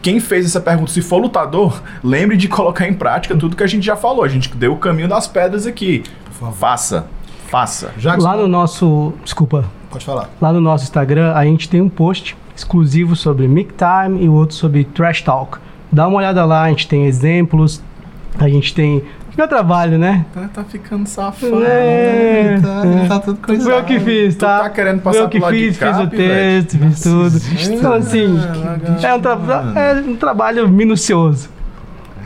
[0.00, 3.66] quem fez essa pergunta, se for lutador, lembre de colocar em prática tudo que a
[3.66, 4.24] gente já falou.
[4.24, 6.02] A gente deu o caminho das pedras aqui.
[6.24, 6.56] Por favor.
[6.56, 7.06] Faça.
[7.48, 7.92] Faça.
[7.98, 9.12] Jackson, Lá no nosso.
[9.22, 9.64] Desculpa.
[9.92, 10.30] Pode falar.
[10.40, 14.32] Lá no nosso Instagram a gente tem um post exclusivo sobre Mic Time e o
[14.32, 15.58] outro sobre Trash Talk.
[15.90, 17.82] Dá uma olhada lá, a gente tem exemplos,
[18.38, 19.02] a gente tem.
[19.36, 20.26] Meu trabalho, né?
[20.34, 21.64] Tá, tá ficando safado.
[21.64, 23.08] É, tá, é.
[23.08, 23.64] tá tudo coisa.
[23.64, 24.60] Foi eu que fiz, Tu tá?
[24.60, 27.40] tá querendo Foi passar eu que fiz, Cap, fiz o texto, fiz tudo.
[27.74, 28.38] Então, assim,
[29.00, 29.38] que é um, tra-
[29.74, 31.48] é um trabalho minucioso.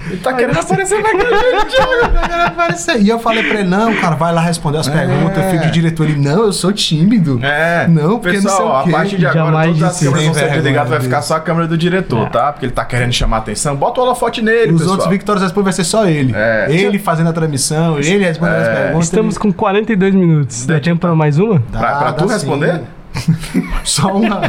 [0.08, 2.46] Ele tá querendo aparecer na.
[2.46, 3.00] Aparecer.
[3.02, 5.42] E eu falei pra ele, não, cara, vai lá responder as perguntas.
[5.44, 6.04] Eu fico de diretor.
[6.08, 7.40] Ele, não, eu sou tímido.
[7.42, 7.86] É.
[7.88, 8.90] Não, porque Pessoal, não sei o a quê.
[8.90, 11.66] partir de agora, Jamais todas as câmeras vão ser desligadas, vai ficar só a câmera
[11.66, 12.30] do diretor, É.
[12.30, 12.52] tá?
[12.52, 13.74] Porque ele tá querendo chamar atenção.
[13.76, 14.90] Bota o holofote nele, Os pessoal.
[14.92, 16.32] outros Victórios depois vai ser só ele.
[16.34, 16.66] É.
[16.68, 19.04] Ele fazendo a transmissão, ele respondendo as perguntas.
[19.06, 20.66] Estamos com 42 minutos.
[20.66, 21.62] Dá tempo pra mais uma?
[21.70, 22.34] Dá, Pra- pra dá tu sim.
[22.34, 22.80] responder?
[23.82, 24.40] Só uma.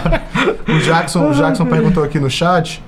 [0.68, 2.84] O Jackson, o Jackson perguntou aqui no chat.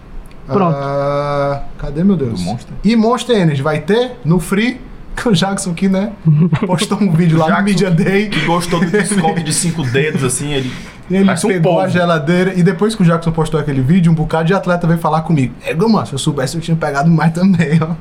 [0.53, 0.75] Pronto.
[0.77, 2.39] Ah, cadê, meu Deus?
[2.39, 2.73] Do Monster?
[2.83, 4.79] E Monster Energy vai ter no Free?
[5.19, 6.13] Que o Jackson aqui, né?
[6.65, 8.29] Postou um vídeo lá Jackson no Media Day.
[8.29, 10.71] Que gostou do desconto de cinco dedos, assim, ele.
[11.11, 11.85] Ele Parece um pegou polvo.
[11.85, 14.97] a geladeira e depois que o Jackson postou aquele vídeo, um bocado de atleta veio
[14.99, 15.53] falar comigo.
[15.65, 17.95] É, mano, se eu soubesse eu tinha pegado mais também, ó.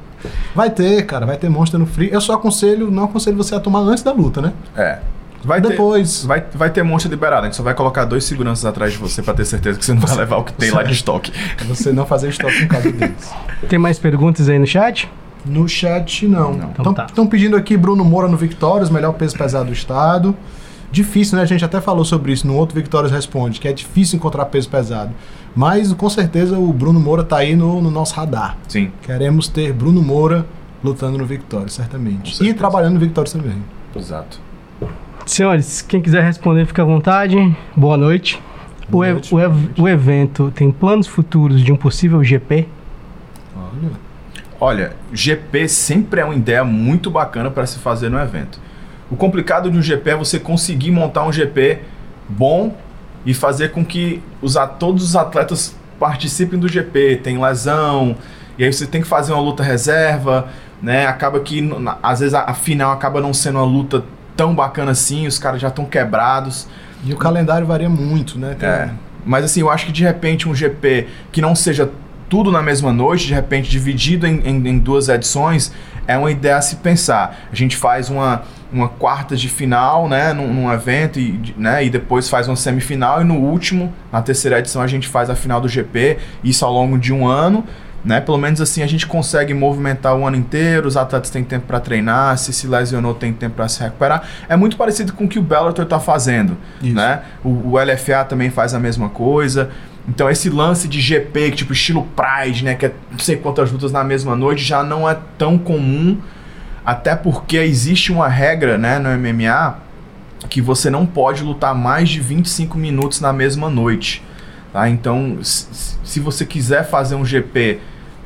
[0.54, 2.08] Vai ter, cara, vai ter Monster no Free.
[2.12, 4.52] Eu só aconselho, não aconselho você a tomar antes da luta, né?
[4.76, 4.98] É.
[5.44, 6.24] Vai ter, Depois.
[6.24, 7.42] vai, vai ter monstro liberado.
[7.42, 9.94] A gente só vai colocar dois seguranças atrás de você pra ter certeza que você
[9.94, 11.32] não vai levar o que tem lá de estoque.
[11.56, 13.30] Pra você não fazer estoque em casa deles.
[13.68, 15.08] Tem mais perguntas aí no chat?
[15.46, 16.52] No chat, não.
[16.52, 16.70] Não.
[16.70, 17.30] Então Estão tá.
[17.30, 20.36] pedindo aqui Bruno Moura no Victórios, melhor peso pesado do estado.
[20.90, 21.42] Difícil, né?
[21.42, 24.68] A gente até falou sobre isso no outro Victórias Responde, que é difícil encontrar peso
[24.68, 25.12] pesado.
[25.54, 28.56] Mas com certeza o Bruno Moura tá aí no, no nosso radar.
[28.68, 28.90] Sim.
[29.02, 30.46] Queremos ter Bruno Moura
[30.82, 32.42] lutando no Victórias, certamente.
[32.42, 33.62] E trabalhando no Victórias também.
[33.94, 34.40] Exato.
[35.32, 37.36] Senhores, quem quiser responder, fica à vontade.
[37.76, 38.40] Boa noite.
[38.90, 42.66] O, e- o ev- o evento tem planos futuros de um possível GP?
[43.54, 43.90] Olha.
[44.60, 48.58] Olha, GP sempre é uma ideia muito bacana para se fazer no evento.
[49.10, 51.80] O complicado de um GP é você conseguir montar um GP
[52.26, 52.74] bom
[53.26, 57.16] e fazer com que os, todos os atletas participem do GP.
[57.22, 58.16] Tem lesão,
[58.58, 60.48] e aí você tem que fazer uma luta reserva,
[60.82, 61.06] né?
[61.06, 61.68] Acaba que
[62.02, 64.02] às vezes a, a final acaba não sendo uma luta
[64.38, 66.68] tão bacana assim, os caras já estão quebrados.
[67.04, 68.54] E o calendário varia muito, né?
[68.58, 68.90] Tem- É,
[69.26, 71.90] mas assim, eu acho que de repente um GP que não seja
[72.28, 75.72] tudo na mesma noite, de repente dividido em, em- em duas edições,
[76.06, 77.36] é uma ideia a se pensar.
[77.50, 81.90] A gente faz uma, uma quarta de final, né, num, num evento, e, né, e
[81.90, 85.60] depois faz uma semifinal, e no último, na terceira edição, a gente faz a final
[85.60, 87.64] do GP, isso ao longo de um ano.
[88.04, 88.20] Né?
[88.20, 91.80] Pelo menos assim a gente consegue movimentar o ano inteiro, os atletas têm tempo para
[91.80, 94.22] treinar, se se lesionou tem tempo para se recuperar.
[94.48, 96.94] É muito parecido com o que o Bellator está fazendo, Isso.
[96.94, 97.22] né?
[97.42, 99.70] O, o LFA também faz a mesma coisa.
[100.08, 103.92] Então esse lance de GP, tipo estilo Pride, né, que é não sei quantas lutas
[103.92, 106.18] na mesma noite, já não é tão comum,
[106.86, 109.88] até porque existe uma regra, né, no MMA
[110.48, 114.22] que você não pode lutar mais de 25 minutos na mesma noite.
[114.78, 114.88] Tá?
[114.88, 117.80] Então, se você quiser fazer um GP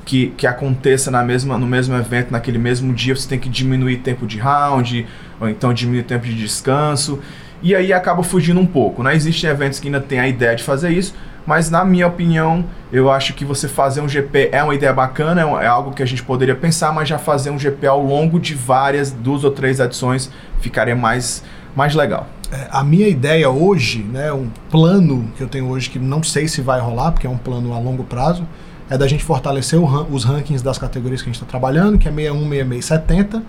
[0.04, 3.98] que, que aconteça na mesma, no mesmo evento, naquele mesmo dia, você tem que diminuir
[3.98, 5.06] tempo de round,
[5.40, 7.20] ou então diminuir tempo de descanso.
[7.62, 9.02] E aí acaba fugindo um pouco.
[9.02, 9.14] Né?
[9.16, 11.14] Existem eventos que ainda têm a ideia de fazer isso,
[11.46, 15.40] mas na minha opinião, eu acho que você fazer um GP é uma ideia bacana,
[15.40, 18.04] é, um- é algo que a gente poderia pensar, mas já fazer um GP ao
[18.04, 20.30] longo de várias, duas ou três edições,
[20.60, 21.42] ficaria mais,
[21.74, 22.28] mais legal.
[22.52, 26.46] É, a minha ideia hoje, né, um plano que eu tenho hoje que não sei
[26.46, 28.46] se vai rolar, porque é um plano a longo prazo,
[28.90, 32.06] é da gente fortalecer ran- os rankings das categorias que a gente está trabalhando, que
[32.06, 33.42] é 61, 66 e 70,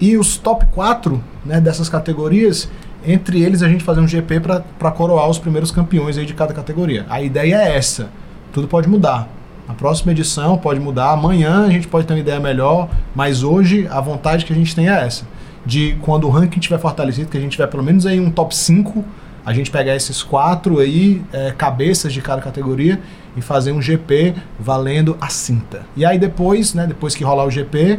[0.00, 2.70] e os top 4 né, dessas categorias,
[3.06, 6.54] entre eles a gente fazer um GP para coroar os primeiros campeões aí de cada
[6.54, 7.04] categoria.
[7.10, 8.08] A ideia é essa.
[8.52, 9.28] Tudo pode mudar.
[9.68, 13.86] Na próxima edição pode mudar, amanhã a gente pode ter uma ideia melhor, mas hoje
[13.90, 15.26] a vontade que a gente tem é essa.
[15.66, 18.54] De quando o ranking estiver fortalecido, que a gente tiver pelo menos aí um top
[18.56, 19.04] 5,
[19.44, 23.00] a gente pegar esses quatro aí, é, cabeças de cada categoria,
[23.36, 25.82] e fazer um GP valendo a cinta.
[25.96, 27.98] E aí depois, né, depois que rolar o GP,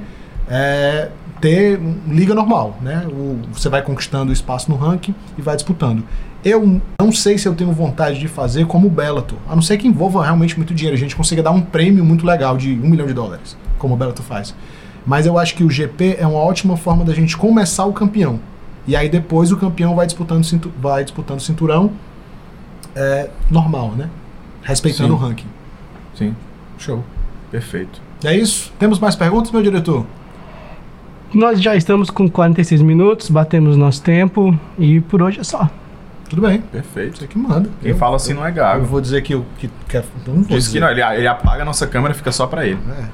[0.49, 3.05] é, ter liga normal, né?
[3.07, 6.03] O- você vai conquistando o espaço no ranking e vai disputando.
[6.43, 9.78] Eu não sei se eu tenho vontade de fazer como o Bellator, a não ser
[9.78, 12.89] que envolva realmente muito dinheiro, a gente consiga dar um prêmio muito legal de um
[12.89, 14.53] milhão de dólares, como o Bellator faz.
[15.06, 18.39] Mas eu acho que o GP é uma ótima forma da gente começar o campeão.
[18.88, 21.91] E aí depois o campeão vai disputando, cintu- vai disputando cinturão
[22.95, 24.10] é, normal, né?
[24.64, 25.14] Respeitando Sim.
[25.14, 25.47] o ranking.
[26.16, 26.36] Sim,
[26.78, 27.04] Show.
[27.52, 28.02] perfeito.
[28.24, 28.72] E é isso?
[28.80, 30.06] Temos mais perguntas, meu diretor?
[31.34, 35.70] Nós já estamos com 46 minutos, batemos nosso tempo e por hoje é só.
[36.28, 36.62] Tudo bem.
[36.62, 37.20] Perfeito.
[37.20, 37.70] Você que manda.
[37.82, 38.86] Quem Eu- fala assim não é Eu gago.
[38.86, 39.97] vou dizer que eu que, que
[40.28, 40.74] não vou Diz dizer.
[40.74, 42.80] que não, ele, ele apaga a nossa câmera, fica só pra ele.
[42.97, 43.06] É,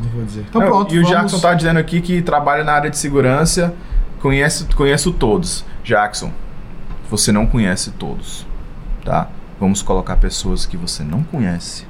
[0.00, 0.44] não vou dizer.
[0.48, 0.94] Então Não, pronto.
[0.94, 3.74] e o vamos- Jackson tá dizendo aqui que trabalha na área de segurança,
[4.20, 5.64] conhece, conheço todos.
[5.84, 6.30] Jackson,
[7.10, 8.46] você não conhece todos,
[9.04, 9.28] tá?
[9.60, 11.86] Vamos colocar pessoas que você não conhece,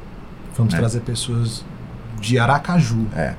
[0.57, 0.79] Vamos né?
[0.81, 1.65] trazer pessoas
[2.21, 3.07] de Aracaju.
[3.15, 3.35] é,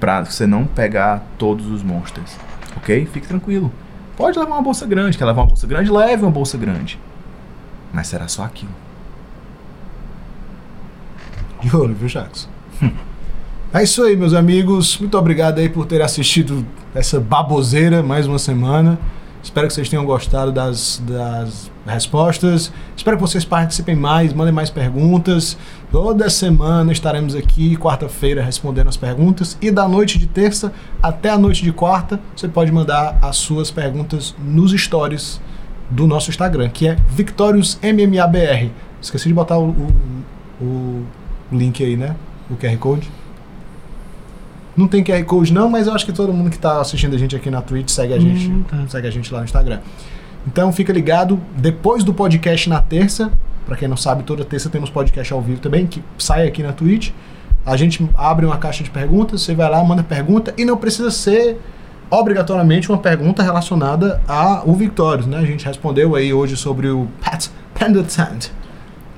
[0.00, 2.36] pra você não pegar todos os monstros,
[2.76, 3.06] ok?
[3.06, 3.70] Fique tranquilo.
[4.16, 5.90] Pode levar uma bolsa grande, quer levar uma bolsa grande?
[5.90, 6.98] Leve uma bolsa grande.
[7.92, 8.70] Mas será só aquilo.
[11.60, 12.48] De olho, viu, Jackson?
[13.74, 14.98] É isso aí, meus amigos.
[14.98, 18.98] Muito obrigado aí por ter assistido essa baboseira mais uma semana.
[19.42, 22.70] Espero que vocês tenham gostado das, das respostas.
[22.94, 25.56] Espero que vocês participem mais, mandem mais perguntas.
[25.90, 29.56] Toda semana estaremos aqui, quarta-feira, respondendo as perguntas.
[29.60, 33.70] E da noite de terça até a noite de quarta, você pode mandar as suas
[33.70, 35.40] perguntas nos stories
[35.90, 38.70] do nosso Instagram, que é VictoriusMMABR.
[39.00, 39.70] Esqueci de botar o,
[40.60, 41.06] o, o
[41.50, 42.14] link aí, né?
[42.50, 43.21] O QR Code.
[44.76, 47.18] Não tem QR Code não, mas eu acho que todo mundo que está assistindo a
[47.18, 48.84] gente aqui na Twitch segue a gente, Hum, tá.
[48.88, 49.80] segue a gente lá no Instagram.
[50.46, 53.30] Então fica ligado, depois do podcast na terça,
[53.66, 56.72] para quem não sabe, toda terça temos podcast ao vivo também, que sai aqui na
[56.72, 57.10] Twitch.
[57.64, 61.10] A gente abre uma caixa de perguntas, você vai lá, manda pergunta, e não precisa
[61.12, 61.60] ser
[62.10, 65.38] obrigatoriamente uma pergunta relacionada ao Victorious, né?
[65.38, 67.48] A gente respondeu aí hoje sobre o Pat
[67.78, 68.50] Pendleton.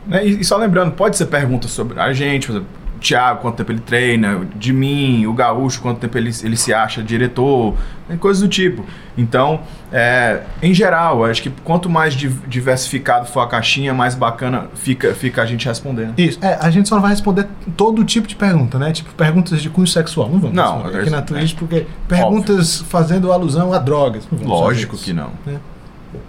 [0.06, 0.26] Né?
[0.26, 2.68] E, e só lembrando, pode ser pergunta sobre a gente, por exemplo,
[3.04, 7.02] Thiago, quanto tempo ele treina, de mim, o Gaúcho, quanto tempo ele, ele se acha
[7.02, 7.74] diretor,
[8.08, 8.84] né, coisas do tipo.
[9.16, 9.60] Então,
[9.92, 15.12] é, em geral, acho que quanto mais di- diversificado for a caixinha, mais bacana fica,
[15.14, 16.14] fica a gente respondendo.
[16.18, 16.38] Isso.
[16.42, 17.46] É, a gente só não vai responder
[17.76, 18.90] todo tipo de pergunta, né?
[18.90, 20.28] Tipo, perguntas de cunho sexual.
[20.30, 24.26] Não vamos Não, aqui na é- Twitch, porque perguntas fazendo alusão a drogas.
[24.32, 25.30] Não Lógico que não.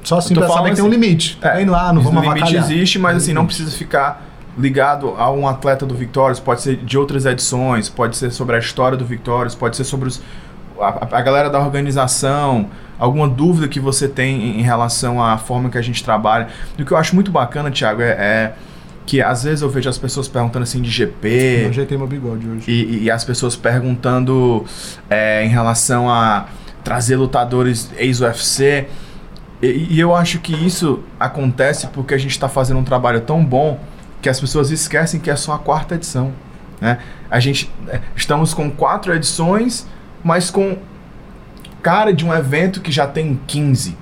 [0.04, 1.38] Só assim pra saber que tem um assim, limite.
[1.38, 2.72] Tá indo lá, não Isso, vamos o limite avacalhar.
[2.72, 4.25] existe, mas Tem assim, não precisa ficar
[4.58, 8.60] ligado a um atleta do Victorious, pode ser de outras edições, pode ser sobre a
[8.60, 10.22] história do Victorious, pode ser sobre os,
[10.80, 15.78] a, a galera da organização, alguma dúvida que você tem em, relação à forma que
[15.78, 16.48] a gente trabalha.
[16.78, 18.54] E o que eu acho muito bacana, Thiago, é, é
[19.06, 22.48] que às vezes eu vejo as pessoas perguntando assim de Eu GP, ajeitei meu bigode
[22.48, 22.72] hoje.
[22.72, 24.66] e, e as pessoas perguntando
[25.10, 26.48] é, em relação a
[26.84, 28.88] trazer lutadores ex-UFC.
[29.62, 33.44] E, e eu acho que isso acontece porque a gente está fazendo um trabalho tão
[33.44, 33.80] bom
[34.26, 36.34] que as pessoas esquecem que é só a quarta edição.
[36.82, 36.98] Né?
[37.30, 39.86] A gente é, estamos com quatro edições,
[40.24, 40.80] mas com
[41.84, 43.96] cara de um evento que já tem 15.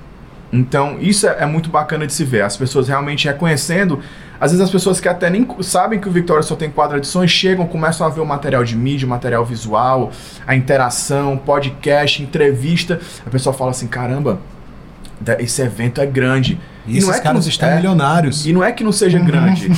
[0.50, 2.40] Então, isso é, é muito bacana de se ver.
[2.40, 4.00] As pessoas realmente reconhecendo.
[4.40, 7.30] Às vezes, as pessoas que até nem sabem que o Victoria só tem quatro edições
[7.30, 10.10] chegam, começam a ver o material de mídia, o material visual,
[10.46, 12.98] a interação, podcast, entrevista.
[13.26, 14.40] A pessoa fala assim: caramba,
[15.38, 16.58] esse evento é grande.
[16.86, 18.46] E esses não é que caras não- estão é, milionários.
[18.46, 19.70] e não é que não seja grande.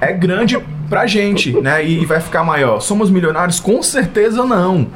[0.00, 1.84] é grande pra gente, né?
[1.84, 2.80] E, e vai ficar maior.
[2.80, 3.60] Somos milionários?
[3.60, 4.86] Com certeza não.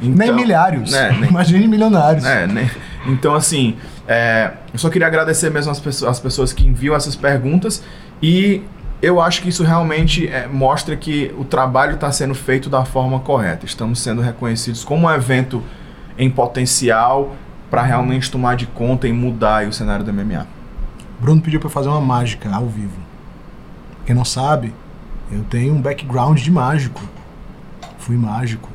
[0.00, 0.90] nem Então, milhares.
[0.90, 2.22] né, nem- Imagine milionários.
[2.24, 2.70] né?
[3.06, 3.76] Então, assim,
[4.06, 7.82] é, eu só queria agradecer mesmo as pessoas, as pessoas que enviam essas perguntas
[8.22, 8.62] e
[9.00, 13.20] eu acho que isso realmente é, mostra que o trabalho está sendo feito da forma
[13.20, 13.64] correta.
[13.64, 15.62] Estamos sendo reconhecidos como um evento
[16.18, 17.36] em potencial
[17.76, 20.46] para realmente tomar de conta e mudar aí o cenário do MMA.
[21.20, 22.96] Bruno pediu pra eu fazer uma mágica ao vivo.
[24.06, 24.72] Quem não sabe,
[25.30, 27.02] eu tenho um background de mágico.
[27.98, 28.66] Fui mágico.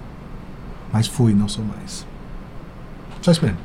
[0.93, 2.05] Mas fui, não sou mais.
[3.23, 3.57] Só isso mesmo.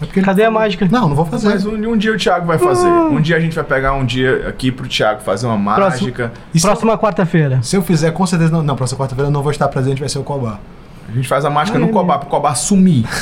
[0.00, 0.86] É porque ele- Cadê a mágica?
[0.88, 1.48] Não, não vou fazer.
[1.48, 2.86] Mas um, um dia o Thiago vai fazer.
[2.86, 6.02] Um dia a gente vai pegar um dia aqui pro Thiago fazer uma Próximo.
[6.06, 6.32] mágica.
[6.54, 7.60] E se eu- Próxima quarta-feira.
[7.64, 8.62] Se eu fizer, com certeza não.
[8.62, 10.60] Não, próxima quarta-feira eu não vou estar presente, vai ser o Cobá.
[11.08, 13.04] A gente faz a mágica Ah, no é Cobá, pro Cobá sumir.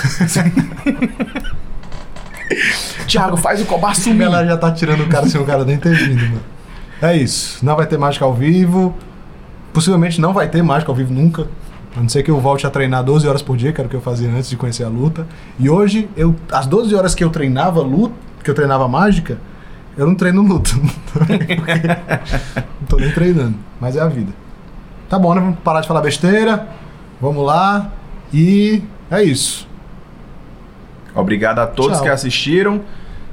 [3.07, 4.25] Thiago, faz o Cobá A sumir.
[4.27, 6.41] galera já tá tirando o cara sem o cara nem ter vindo, mano.
[7.01, 7.65] É isso.
[7.65, 8.95] Não vai ter mágica ao vivo.
[9.73, 11.47] Possivelmente não vai ter mágica ao vivo nunca.
[11.97, 13.91] A não ser que eu volte a treinar 12 horas por dia, que era o
[13.91, 15.27] que eu fazia antes de conhecer a luta.
[15.59, 19.39] E hoje, eu, as 12 horas que eu treinava luta, que eu treinava mágica,
[19.97, 20.71] eu não treino luta.
[22.81, 23.55] não tô nem treinando.
[23.81, 24.33] Mas é a vida.
[25.09, 25.41] Tá bom, né?
[25.41, 26.69] Vamos parar de falar besteira.
[27.21, 27.93] Vamos lá.
[28.33, 29.67] E é isso.
[31.15, 32.03] Obrigado a todos Tchau.
[32.05, 32.81] que assistiram.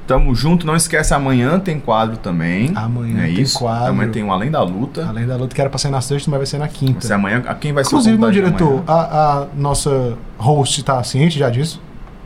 [0.06, 0.66] Tamo junto.
[0.66, 2.72] Não esquece, amanhã tem quadro também.
[2.74, 3.58] Amanhã é tem isso.
[3.58, 3.88] quadro.
[3.90, 5.06] Amanhã tem um Além da Luta.
[5.08, 7.00] Além da luta que era pra ser na sexta, mas vai ser na quinta.
[7.06, 8.84] Você amanhã, a quem vai ser Inclusive, o meu diretor, amanhã?
[8.86, 11.80] a, a nossa host tá ciente já disso?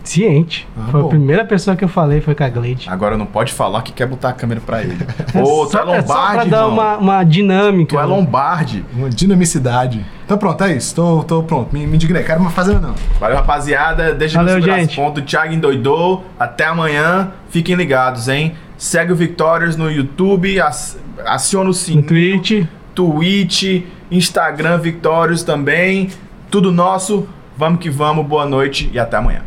[0.08, 0.66] Ciente.
[0.76, 1.06] Ah, foi bom.
[1.06, 2.88] a primeira pessoa que eu falei, foi com a Gleide.
[2.88, 4.96] Agora não pode falar que quer botar a câmera pra ele.
[5.38, 7.94] Ô, tu é só, é só pra Lombardi, dar uma, uma dinâmica.
[7.96, 8.84] Tu é Lombardi.
[8.94, 10.04] Uma dinamicidade.
[10.24, 10.94] Então pronto, é isso.
[10.94, 11.74] Tô, tô pronto.
[11.74, 12.22] Me, me indignei.
[12.22, 12.94] Quero mais fazer não.
[13.20, 14.14] Valeu, rapaziada.
[14.14, 14.96] Deixa Valeu, nos segurar gente.
[14.96, 15.20] ponto.
[15.20, 16.24] Thiago endoidou.
[16.40, 17.30] Até amanhã.
[17.50, 18.54] Fiquem ligados, hein?
[18.78, 20.58] Segue o Victorious no YouTube.
[20.60, 20.96] ac-
[21.26, 22.02] Aciona o sininho.
[22.02, 22.66] No Twitch.
[22.94, 26.08] Twitch, Instagram Victorious também.
[26.50, 27.28] Tudo nosso.
[27.56, 28.24] Vamos que vamos.
[28.26, 29.42] Boa noite e até amanhã.